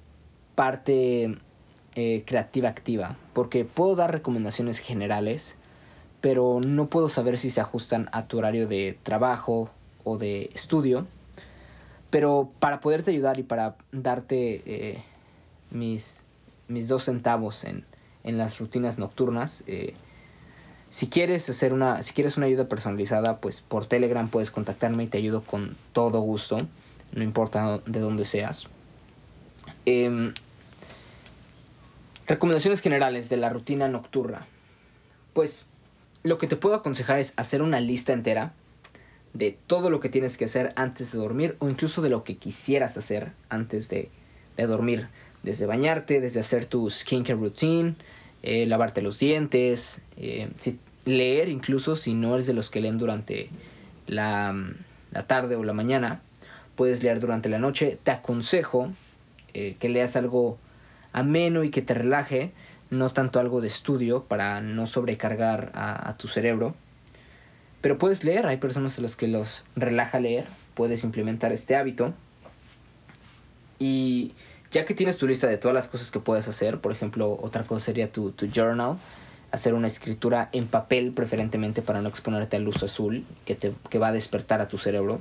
[0.54, 1.38] parte
[1.94, 5.54] eh, creativa activa, porque puedo dar recomendaciones generales,
[6.22, 9.70] pero no puedo saber si se ajustan a tu horario de trabajo
[10.02, 11.06] o de estudio.
[12.08, 15.04] Pero para poderte ayudar y para darte eh,
[15.70, 16.20] mis,
[16.68, 17.84] mis dos centavos en,
[18.24, 19.94] en las rutinas nocturnas, eh,
[20.90, 25.06] si quieres hacer una, si quieres una ayuda personalizada, pues por Telegram puedes contactarme y
[25.06, 26.58] te ayudo con todo gusto,
[27.12, 28.66] no importa de dónde seas.
[29.84, 30.32] Em,
[32.26, 34.46] recomendaciones generales de la rutina nocturna.
[35.34, 35.66] Pues
[36.22, 38.52] lo que te puedo aconsejar es hacer una lista entera
[39.34, 42.36] de todo lo que tienes que hacer antes de dormir o incluso de lo que
[42.36, 44.10] quisieras hacer antes de,
[44.56, 45.08] de dormir.
[45.42, 47.94] Desde bañarte, desde hacer tu skincare routine,
[48.42, 50.48] eh, lavarte los dientes, eh,
[51.04, 53.50] leer incluso si no eres de los que leen durante
[54.06, 54.54] la,
[55.26, 56.20] tarde o la mañana,
[56.76, 57.98] puedes leer durante la noche.
[58.02, 58.92] Te aconsejo
[59.54, 60.58] eh, que leas algo
[61.12, 62.52] ameno y que te relaje,
[62.90, 66.76] no tanto algo de estudio para no sobrecargar a, a tu cerebro.
[67.80, 72.14] Pero puedes leer, hay personas a las que los relaja leer, puedes implementar este hábito.
[73.80, 74.32] Y
[74.70, 77.64] ya que tienes tu lista de todas las cosas que puedes hacer, por ejemplo, otra
[77.64, 78.98] cosa sería tu, journal,
[79.50, 83.98] hacer una escritura en papel preferentemente para no exponerte a luz azul que, te, que
[83.98, 85.20] va a despertar a tu cerebro.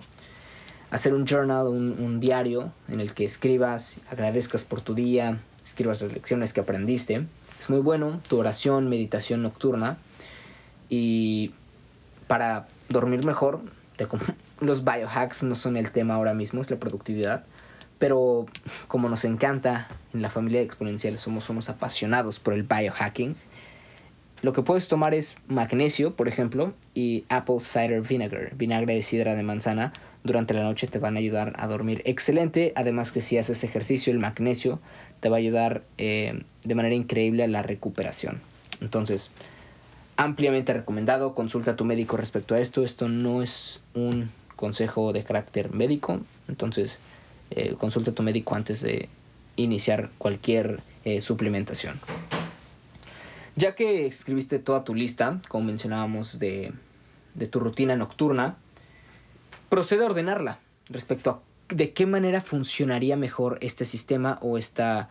[0.92, 6.12] Hacer un journal, un, diario en el que escribas, agradezcas por tu día, escribas las
[6.12, 7.26] lecciones que aprendiste.
[7.60, 9.98] Es muy bueno, tu oración, meditación nocturna.
[10.90, 11.52] Y
[12.28, 13.62] para dormir mejor,
[14.60, 17.46] los biohacks no son el tema ahora mismo, es la productividad
[18.00, 18.46] pero
[18.88, 23.36] como nos encanta en la familia de exponenciales, somos, somos apasionados por el biohacking.
[24.42, 29.36] lo que puedes tomar es magnesio, por ejemplo, y apple cider vinegar, vinagre de sidra
[29.36, 29.94] de manzana.
[30.24, 32.74] Durante la noche te van a ayudar a dormir excelente.
[32.76, 34.80] Además que si haces ejercicio, el magnesio
[35.22, 38.42] te va a ayudar eh, de manera increíble a la recuperación.
[38.82, 39.32] Entonces,
[40.18, 41.34] ampliamente recomendado.
[41.34, 42.84] Consulta a tu médico respecto a esto.
[42.84, 46.20] Esto no es un consejo de carácter médico.
[46.48, 47.00] Entonces,
[47.52, 49.10] eh, consulta a tu médico antes de
[49.56, 52.00] iniciar cualquier eh, suplementación.
[53.56, 56.74] Ya que escribiste toda tu lista, como mencionábamos, de,
[57.50, 58.58] tu rutina nocturna,
[59.70, 65.10] procede a ordenarla respecto a de qué manera funcionaría mejor este sistema o esta,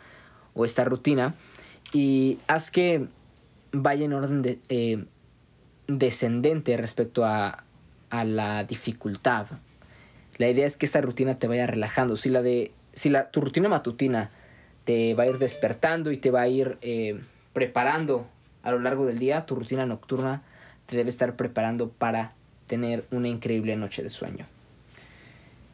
[0.55, 1.35] o esta rutina
[1.93, 3.07] y haz que
[3.73, 5.05] vaya en orden de, eh,
[5.87, 7.63] descendente respecto a,
[8.11, 9.47] la dificultad.
[10.39, 12.17] La idea es que esta rutina te vaya relajando.
[12.17, 14.31] Si, la de, si la, tu rutina matutina
[14.85, 17.21] te va a ir despertando y te va a ir eh,
[17.53, 18.27] preparando
[18.63, 20.43] a lo largo del día, tu rutina nocturna
[20.87, 22.33] te debe estar preparando para
[22.67, 24.47] tener una increíble noche de sueño.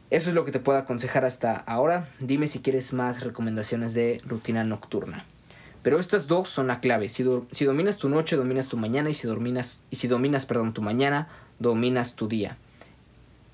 [0.09, 2.07] Eso es lo que te puedo aconsejar hasta ahora.
[2.19, 5.25] Dime si quieres más recomendaciones de rutina nocturna.
[5.81, 7.09] Pero estas dos son la clave.
[7.09, 9.09] Si, si dominas tu noche, dominas tu mañana.
[9.09, 12.57] Y si, dominas, y si dominas perdón, tu mañana, dominas tu día.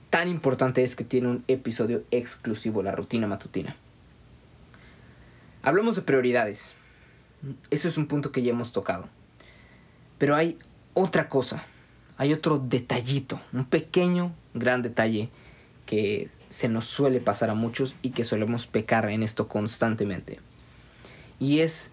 [0.09, 3.75] Tan importante es que tiene un episodio exclusivo, la rutina matutina.
[5.61, 6.73] Hablamos de prioridades.
[7.69, 9.07] Ese es un punto que ya hemos tocado.
[10.17, 10.57] Pero hay
[10.93, 11.65] otra cosa.
[12.17, 13.39] Hay otro detallito.
[13.53, 15.29] Un pequeño, gran detalle
[15.85, 20.39] que se nos suele pasar a muchos y que solemos pecar en esto constantemente.
[21.39, 21.91] Y es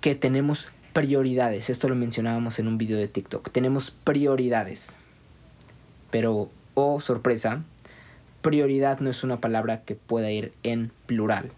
[0.00, 1.70] que tenemos prioridades.
[1.70, 3.50] Esto lo mencionábamos en un video de TikTok.
[3.50, 4.96] Tenemos prioridades.
[6.10, 6.50] Pero,
[7.00, 7.62] sorpresa,
[8.42, 11.52] prioridad no es una palabra que pueda ir en plural.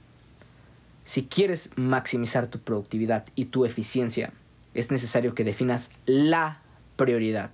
[1.04, 4.32] Si quieres maximizar tu productividad y tu eficiencia,
[4.74, 6.60] es necesario que definas la
[6.96, 7.50] prioridad.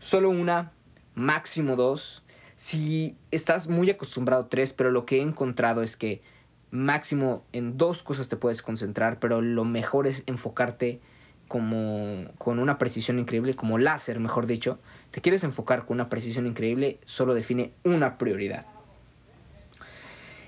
[0.00, 0.72] Solo una,
[1.14, 2.22] máximo dos.
[2.56, 6.22] Si estás muy acostumbrado tres, pero lo que he encontrado es que
[6.70, 11.00] máximo en dos cosas te puedes concentrar, pero lo mejor es enfocarte
[11.48, 14.78] como con una precisión increíble, como láser, mejor dicho.
[15.16, 18.66] Te quieres enfocar con una precisión increíble, solo define una prioridad.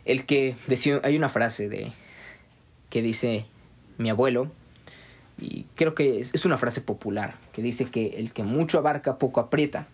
[0.05, 1.93] El que decía, hay una frase de
[2.91, 3.47] que dice
[3.97, 4.51] mi abuelo
[5.39, 9.41] y creo que es, una frase popular que dice que el que mucho abarca poco
[9.41, 9.87] aprieta.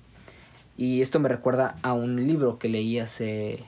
[0.76, 3.62] Y esto me recuerda a un libro que leí hace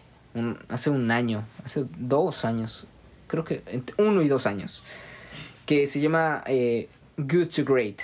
[0.69, 2.89] hace un año, hace dos años,
[3.29, 3.63] creo que
[3.97, 4.83] uno y dos años,
[5.67, 8.01] que se llama eh, Good to Great,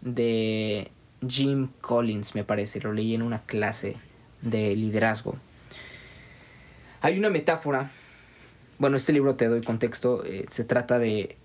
[0.00, 0.90] de
[1.26, 3.96] Jim Collins, me parece, lo leí en una clase
[4.42, 5.36] de liderazgo.
[7.00, 7.90] Hay una metáfora,
[8.78, 11.36] bueno, este libro te doy contexto, eh, se trata de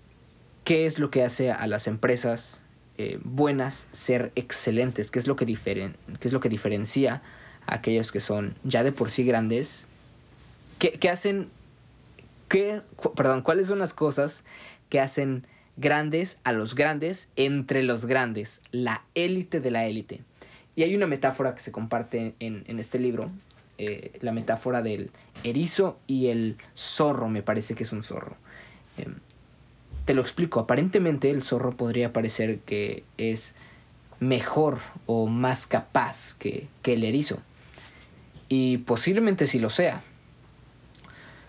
[0.64, 2.60] qué es lo que hace a las empresas
[2.98, 7.22] eh, buenas ser excelentes, qué es lo que, qué es lo que diferencia
[7.66, 9.86] a aquellos que son ya de por sí grandes
[10.78, 11.48] ¿Qué, hacen?
[12.48, 12.82] Qué,
[13.16, 14.42] perdón, ¿cuáles son las cosas
[14.88, 18.60] que hacen grandes a los grandes entre los grandes?
[18.70, 20.20] La élite de la élite.
[20.76, 23.30] Y hay una metáfora que se comparte en, este libro,
[23.78, 25.10] eh, la metáfora del
[25.44, 28.36] erizo y el zorro, me parece que es un zorro.
[28.96, 29.14] Em,
[30.04, 33.54] te lo explico, aparentemente el zorro podría parecer que es
[34.20, 37.38] mejor o más capaz que, que el erizo.
[38.48, 40.02] Y posiblemente sí lo sea.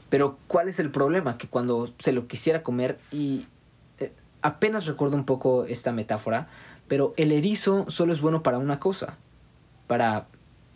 [0.09, 1.38] Pero ¿cuál es el problema?
[1.38, 3.47] Que cuando se lo quisiera comer y
[4.45, 6.47] apenas recuerdo un poco esta metáfora,
[6.88, 9.17] pero el erizo solo es bueno para una cosa,
[9.88, 10.27] para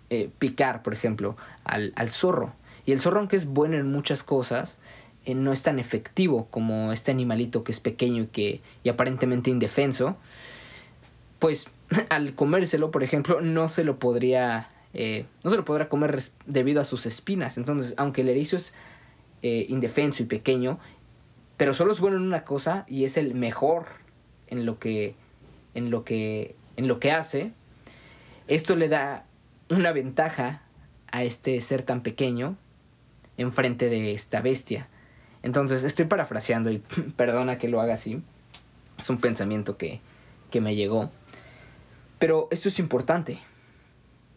[0.10, 2.54] eh, picar, por ejemplo, al, zorro.
[2.88, 4.80] Y el zorro, aunque es bueno en muchas cosas,
[5.26, 9.52] eh, no es tan efectivo como este animalito que es pequeño y, que, y aparentemente
[9.52, 10.18] indefenso.
[11.38, 11.68] Pues
[12.10, 14.72] al comérselo, por ejemplo, no se lo podría...
[15.44, 17.60] no se lo podrá comer debido a sus espinas.
[17.60, 18.74] Entonces, aunque el erizo es
[19.44, 20.80] eh, indefenso y pequeño,
[21.60, 23.88] pero solo es bueno en una cosa y es el mejor
[24.48, 25.16] en lo que,
[25.74, 27.52] en lo que, en lo que hace,
[28.48, 29.26] esto le da
[29.70, 30.62] una ventaja
[31.12, 32.56] a este ser tan pequeño
[33.36, 34.88] en frente de esta bestia.
[35.44, 36.78] Entonces, estoy parafraseando y
[37.18, 38.24] perdona que lo haga así.
[38.98, 40.00] Es un pensamiento que,
[40.52, 41.12] que me llegó.
[42.20, 43.38] Pero esto es importante.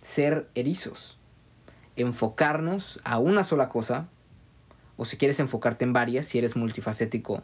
[0.01, 1.19] Ser erizos.
[1.95, 4.09] Enfocarnos a una sola cosa
[4.97, 7.43] o si quieres enfocarte en varias, si eres multifacético,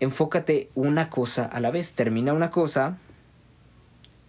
[0.00, 1.94] enfócate una cosa a la vez.
[1.94, 2.98] Termina una cosa,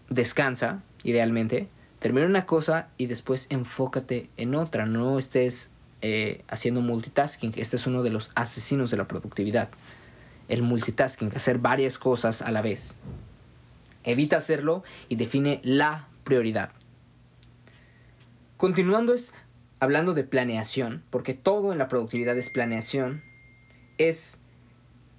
[0.10, 1.68] descansa, idealmente,
[2.00, 4.86] termina una cosa y después enfócate en otra.
[4.86, 5.70] No estés
[6.02, 7.54] eh, haciendo multitasking.
[7.56, 9.70] Este es uno de los asesinos de la productividad.
[10.48, 12.94] El multitasking, hacer varias cosas a la vez.
[14.04, 16.72] Evita hacerlo y define la prioridad.
[18.56, 19.34] Continuando es
[19.80, 23.24] hablando de planeación, porque todo en la productividad es planeación,
[23.98, 24.38] es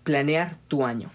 [0.04, 1.10] planear tu año.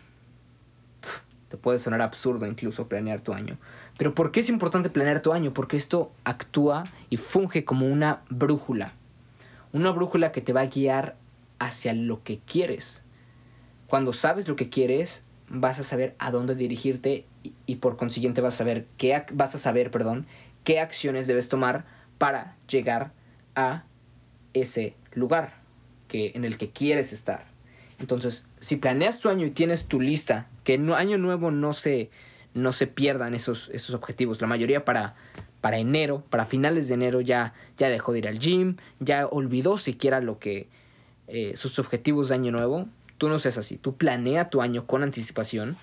[1.49, 3.57] Te puede sonar absurdo incluso planear tu año.
[3.97, 5.53] Pero ¿por qué es importante planear tu año?
[5.53, 8.93] Porque esto actúa y funge como una brújula.
[9.71, 11.15] Una brújula que te va a guiar
[11.59, 13.03] hacia lo que quieres.
[13.87, 17.25] Cuando sabes lo que quieres, vas a saber a dónde dirigirte
[17.65, 20.25] y, por consiguiente vas a saber qué vas a saber, perdón,
[20.63, 21.85] qué acciones debes tomar
[22.17, 23.22] para llegar a
[24.53, 25.55] ese lugar
[26.07, 27.45] que, en el que quieres estar.
[27.99, 32.09] Entonces, si planeas tu año y tienes tu lista, que en año nuevo no se,
[32.53, 34.41] no se pierdan esos, esos objetivos.
[34.41, 35.15] La mayoría para,
[35.61, 39.77] para enero, para finales de enero ya, ya dejó de ir al gym, ya olvidó
[39.77, 40.67] siquiera lo que
[41.27, 42.87] eh, sus objetivos de año nuevo.
[43.17, 45.77] Tú no seas así, tú planea tu año con anticipación.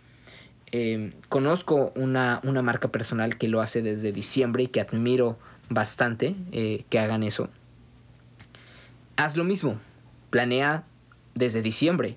[0.72, 5.36] Em, conozco una, una, marca personal que lo hace desde diciembre y que admiro
[5.68, 7.48] bastante eh, que hagan eso.
[9.20, 9.78] Haz lo mismo,
[10.30, 10.84] planea
[11.34, 12.16] desde diciembre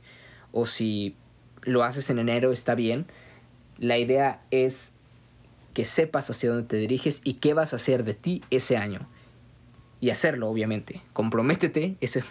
[0.53, 1.17] o si
[1.63, 3.07] lo haces en enero está bien.
[3.77, 4.93] La idea es
[5.73, 9.01] que sepas hacia dónde te diriges y qué vas a hacer de ti ese año.
[9.99, 11.01] Y hacerlo, obviamente.
[11.11, 12.23] Comprométete, ese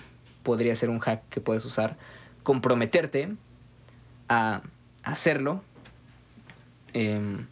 [0.42, 1.98] podría ser un hack que puedes usar.
[2.42, 3.36] Comprometerte
[4.30, 4.62] a
[5.02, 5.62] hacerlo
[6.94, 7.46] em,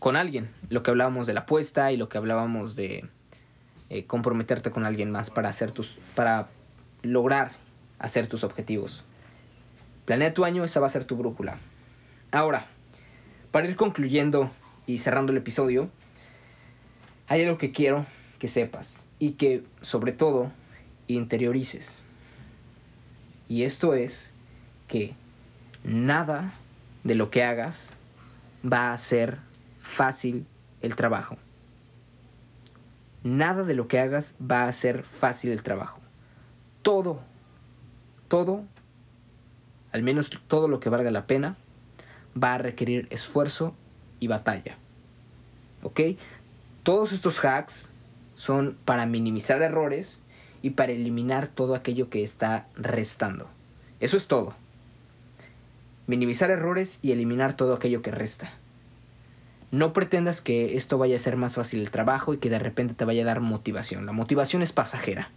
[0.00, 0.50] con alguien.
[0.68, 3.08] Lo que hablábamos de la apuesta y lo que hablábamos de
[3.90, 5.98] eh, comprometerte con alguien más para hacer tus.
[6.14, 6.48] para
[7.02, 7.52] lograr
[7.98, 9.04] hacer tus objetivos.
[10.04, 11.58] Planea tu año, esa va a ser tu brújula.
[12.30, 12.66] Ahora,
[13.50, 14.50] para ir concluyendo
[14.86, 15.88] y cerrando el episodio,
[17.26, 18.04] hay algo que quiero
[18.38, 20.50] que sepas y que sobre todo
[21.06, 21.98] interiorices.
[23.48, 24.32] Y esto es
[24.88, 25.14] que
[25.84, 26.52] nada
[27.04, 27.94] de lo que hagas
[28.64, 29.38] va a ser
[29.80, 30.46] fácil
[30.80, 31.36] el trabajo.
[33.24, 35.98] Nada de lo que hagas va a ser fácil el trabajo.
[36.82, 37.20] Todo,
[38.28, 38.62] todo,
[39.92, 41.56] al menos todo lo que valga la pena,
[42.40, 43.74] va a requerir esfuerzo
[44.20, 44.76] y batalla.
[45.82, 46.00] ¿Ok?
[46.82, 47.90] Todos estos hacks
[48.34, 50.20] son para minimizar errores
[50.60, 53.48] y para eliminar todo aquello que está restando.
[54.00, 54.54] Eso es todo.
[56.06, 58.52] Minimizar errores y eliminar todo aquello que resta.
[59.74, 62.94] No pretendas que esto vaya a ser más fácil el trabajo y que de repente
[62.94, 64.06] te vaya a dar motivación.
[64.06, 65.30] La motivación es pasajera.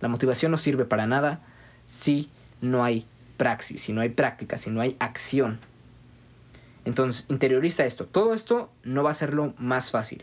[0.00, 1.40] La motivación no sirve para nada
[1.88, 2.30] si
[2.60, 3.04] no hay
[3.36, 5.58] praxis, si no hay práctica, si no hay acción.
[6.84, 8.06] Entonces, interioriza esto.
[8.06, 10.22] Todo esto no va a hacerlo más fácil.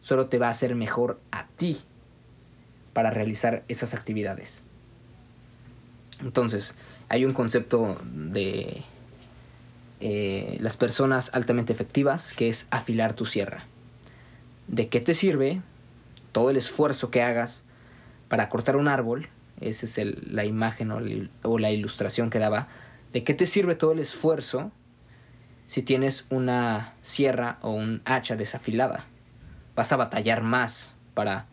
[0.00, 1.80] Solo te va a hacer mejor a ti
[2.92, 4.62] para realizar esas actividades.
[6.20, 6.76] Entonces,
[7.08, 8.84] hay un concepto de
[10.02, 13.64] eh, las personas altamente efectivas que es afilar tu sierra.
[14.68, 15.62] ¿De qué te sirve
[16.32, 17.62] todo el esfuerzo que hagas
[18.28, 19.28] para cortar un árbol?
[19.60, 22.68] Esa es la imagen o la ilustración que daba.
[23.12, 24.72] ¿De qué te sirve todo el esfuerzo
[25.72, 29.06] si tienes una sierra o un hacha desafilada.
[29.74, 31.46] Vas a batallar más para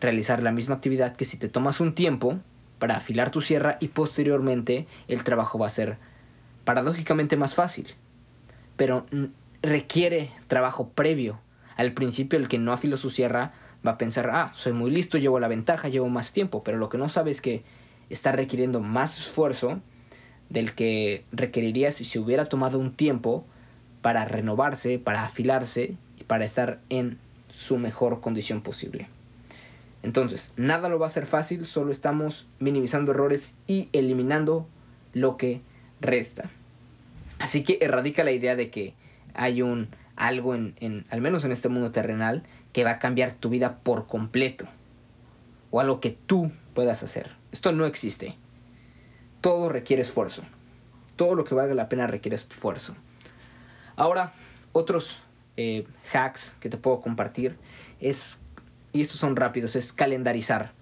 [0.00, 2.40] realizar la misma actividad que si te tomas un tiempo
[2.80, 5.98] para afilar tu sierra y posteriormente el trabajo va a ser
[6.64, 7.94] paradójicamente más fácil.
[8.76, 9.06] Pero
[9.62, 11.40] requiere trabajo previo.
[11.76, 13.52] Al principio el que no afiló su sierra
[13.86, 16.88] va a pensar, ah, soy muy listo, llevo la ventaja, llevo más tiempo, pero lo
[16.88, 17.62] que no sabe es que
[18.10, 19.80] está requiriendo más esfuerzo
[20.48, 23.46] del que requeriría si se hubiera tomado un tiempo
[24.02, 27.18] para renovarse, para afilarse y para estar en
[27.50, 29.08] su mejor condición posible.
[30.02, 34.66] Entonces, nada lo va a hacer fácil, solo estamos minimizando errores y eliminando
[35.12, 35.60] lo que
[36.00, 36.50] resta.
[37.38, 38.94] Así que erradica la idea de que
[39.34, 42.42] hay un algo en, en, al menos en este mundo terrenal,
[42.72, 44.66] que va a cambiar tu vida por completo.
[45.70, 47.30] O algo que tú puedas hacer.
[47.52, 48.36] Esto no existe
[49.40, 50.42] todo requiere esfuerzo.
[51.16, 52.94] Todo lo que valga la pena requiere esfuerzo.
[53.96, 54.32] Ahora,
[54.72, 55.18] otros
[55.56, 57.56] eh, hacks que te puedo compartir
[58.00, 58.40] es,
[58.92, 60.72] y estos son rápidos, es calendarizar.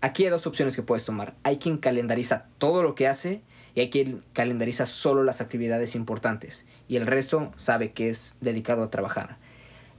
[0.00, 1.34] Aquí hay dos opciones que puedes tomar.
[1.42, 3.42] Hay quien calendariza todo lo que hace
[3.74, 8.90] y quien calendariza solo las actividades importantes y el resto sabe que es dedicado a
[8.90, 9.36] trabajar.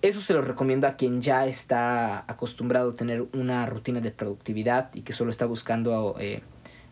[0.03, 4.93] Eso se lo recomiendo a quien ya está acostumbrado a tener una rutina de productividad
[4.93, 6.41] y que solo está buscando eh,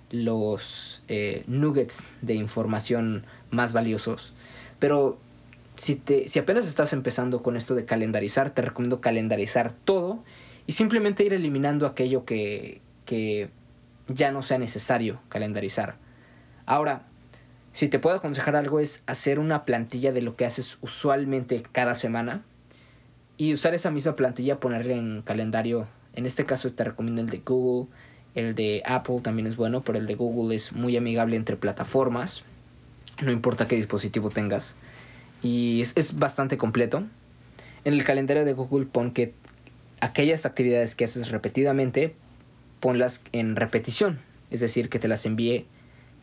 [0.09, 4.33] los eh, nuggets de información más valiosos.
[4.79, 5.19] Pero
[5.75, 10.23] si, te, si apenas estás empezando con esto de calendarizar, te recomiendo calendarizar todo
[10.65, 13.49] y simplemente ir eliminando aquello que, que
[14.07, 15.95] ya no sea necesario calendarizar.
[16.71, 17.03] Ahora,
[17.73, 21.95] Si te puedo aconsejar algo es hacer una plantilla de lo que haces usualmente cada
[21.95, 22.43] semana
[23.35, 25.85] y usar esa misma plantilla, ponerle en calendario.
[26.13, 27.89] En este caso te recomiendo el de Google,
[28.35, 32.43] el de Apple también es bueno, pero el de Google es muy amigable entre plataformas,
[33.21, 34.75] no importa qué dispositivo tengas.
[35.43, 37.03] Y es, es bastante completo.
[37.83, 39.33] En el calendario de Google pon que
[39.99, 42.15] aquellas actividades que haces repetidamente,
[42.79, 44.19] ponlas en repetición.
[44.51, 45.65] Es decir, que te las envíe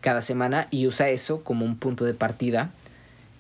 [0.01, 2.71] cada semana y usa eso como un punto de partida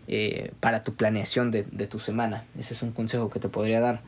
[0.07, 2.45] eh, para tu planeación de, tu semana.
[2.59, 4.01] Ese es un consejo que te podría dar.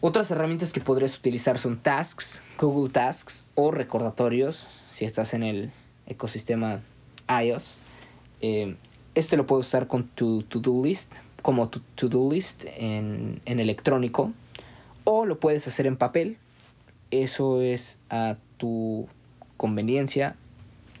[0.00, 5.70] Otras herramientas que podrías utilizar son Tasks, Google Tasks o recordatorios si estás en el
[6.06, 6.80] ecosistema
[7.28, 7.78] iOS.
[8.40, 8.76] Eh,
[9.14, 11.12] este lo puedes usar con tu to-do list,
[11.42, 14.32] como tu to-do list en electrónico,
[15.04, 16.38] o lo puedes hacer en papel.
[17.10, 19.08] Eso es a tu
[19.56, 20.36] conveniencia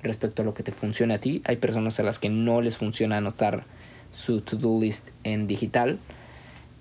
[0.02, 1.42] respecto a lo que te funciona a ti.
[1.44, 3.64] Hay personas a las que no les funciona anotar
[4.12, 5.98] su to-do list en digital.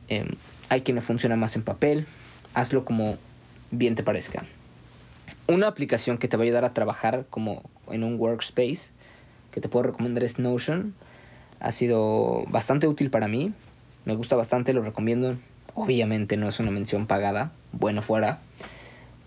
[0.07, 0.25] Eh,
[0.69, 2.05] hay quienes funciona más en papel.
[2.53, 3.17] Hazlo como
[3.71, 4.45] bien te parezca.
[5.47, 8.91] Una aplicación que te va a ayudar a trabajar como en un workspace
[9.51, 10.93] que te puedo recomendar es Notion.
[11.59, 13.53] Ha sido bastante útil para mí.
[14.05, 15.37] Me gusta bastante, lo recomiendo.
[15.75, 18.39] Obviamente no es una mención pagada, bueno fuera.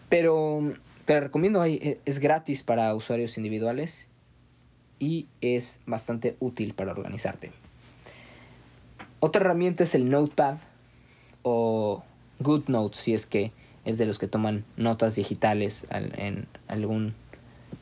[0.09, 0.75] Pero
[1.05, 4.09] te recomiendo, e, es gratis para usuarios individuales
[4.99, 7.53] y es bastante útil para organizarte.
[9.21, 10.59] Otra herramienta es el Notepad
[11.43, 12.03] o
[12.41, 13.53] GoodNotes si es que
[13.85, 17.15] es de los que toman notas digitales en algún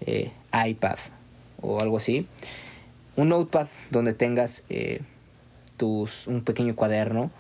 [0.01, 0.99] eh, iPad
[1.61, 2.27] o algo así.
[3.17, 5.01] Un notepad donde tengas eh,
[5.77, 7.31] tus, un pequeño cuaderno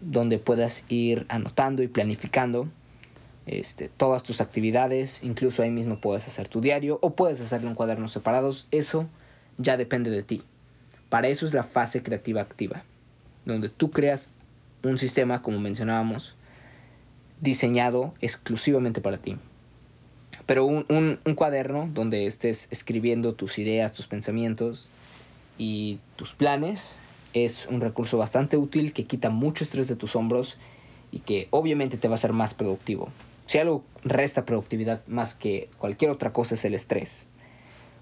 [0.00, 2.68] donde puedas ir anotando y planificando
[3.46, 7.76] este, todas tus actividades, incluso ahí mismo puedes hacer tu diario o puedes hacerlo en
[7.76, 9.06] cuadernos separados, eso
[9.56, 10.42] ya depende de ti.
[11.08, 12.82] Para eso es la fase creativa activa,
[13.44, 14.30] donde tú creas
[14.82, 16.34] un sistema, como mencionábamos,
[17.40, 19.36] diseñado exclusivamente para ti.
[20.46, 20.84] Pero un,
[21.24, 24.88] un, cuaderno donde estés escribiendo tus ideas, tus pensamientos
[25.58, 26.96] y tus planes
[27.32, 30.56] es un recurso bastante útil que quita mucho estrés de tus hombros
[31.10, 33.10] y que obviamente te va a ser más productivo.
[33.46, 37.26] Si algo resta productividad más que cualquier otra cosa es el estrés.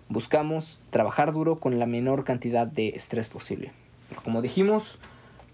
[0.08, 3.72] Buscamos trabajar duro con la menor cantidad de estrés posible.
[4.22, 4.98] Como dijimos,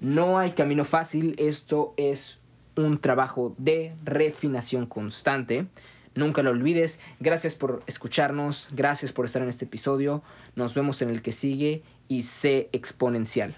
[0.00, 2.38] no hay camino fácil, esto es
[2.76, 5.66] un trabajo de refinación constante.
[6.14, 6.98] Nunca lo olvides.
[7.20, 10.22] Gracias por escucharnos, gracias por estar en este episodio.
[10.56, 13.56] Nos vemos en el que sigue y sé exponencial.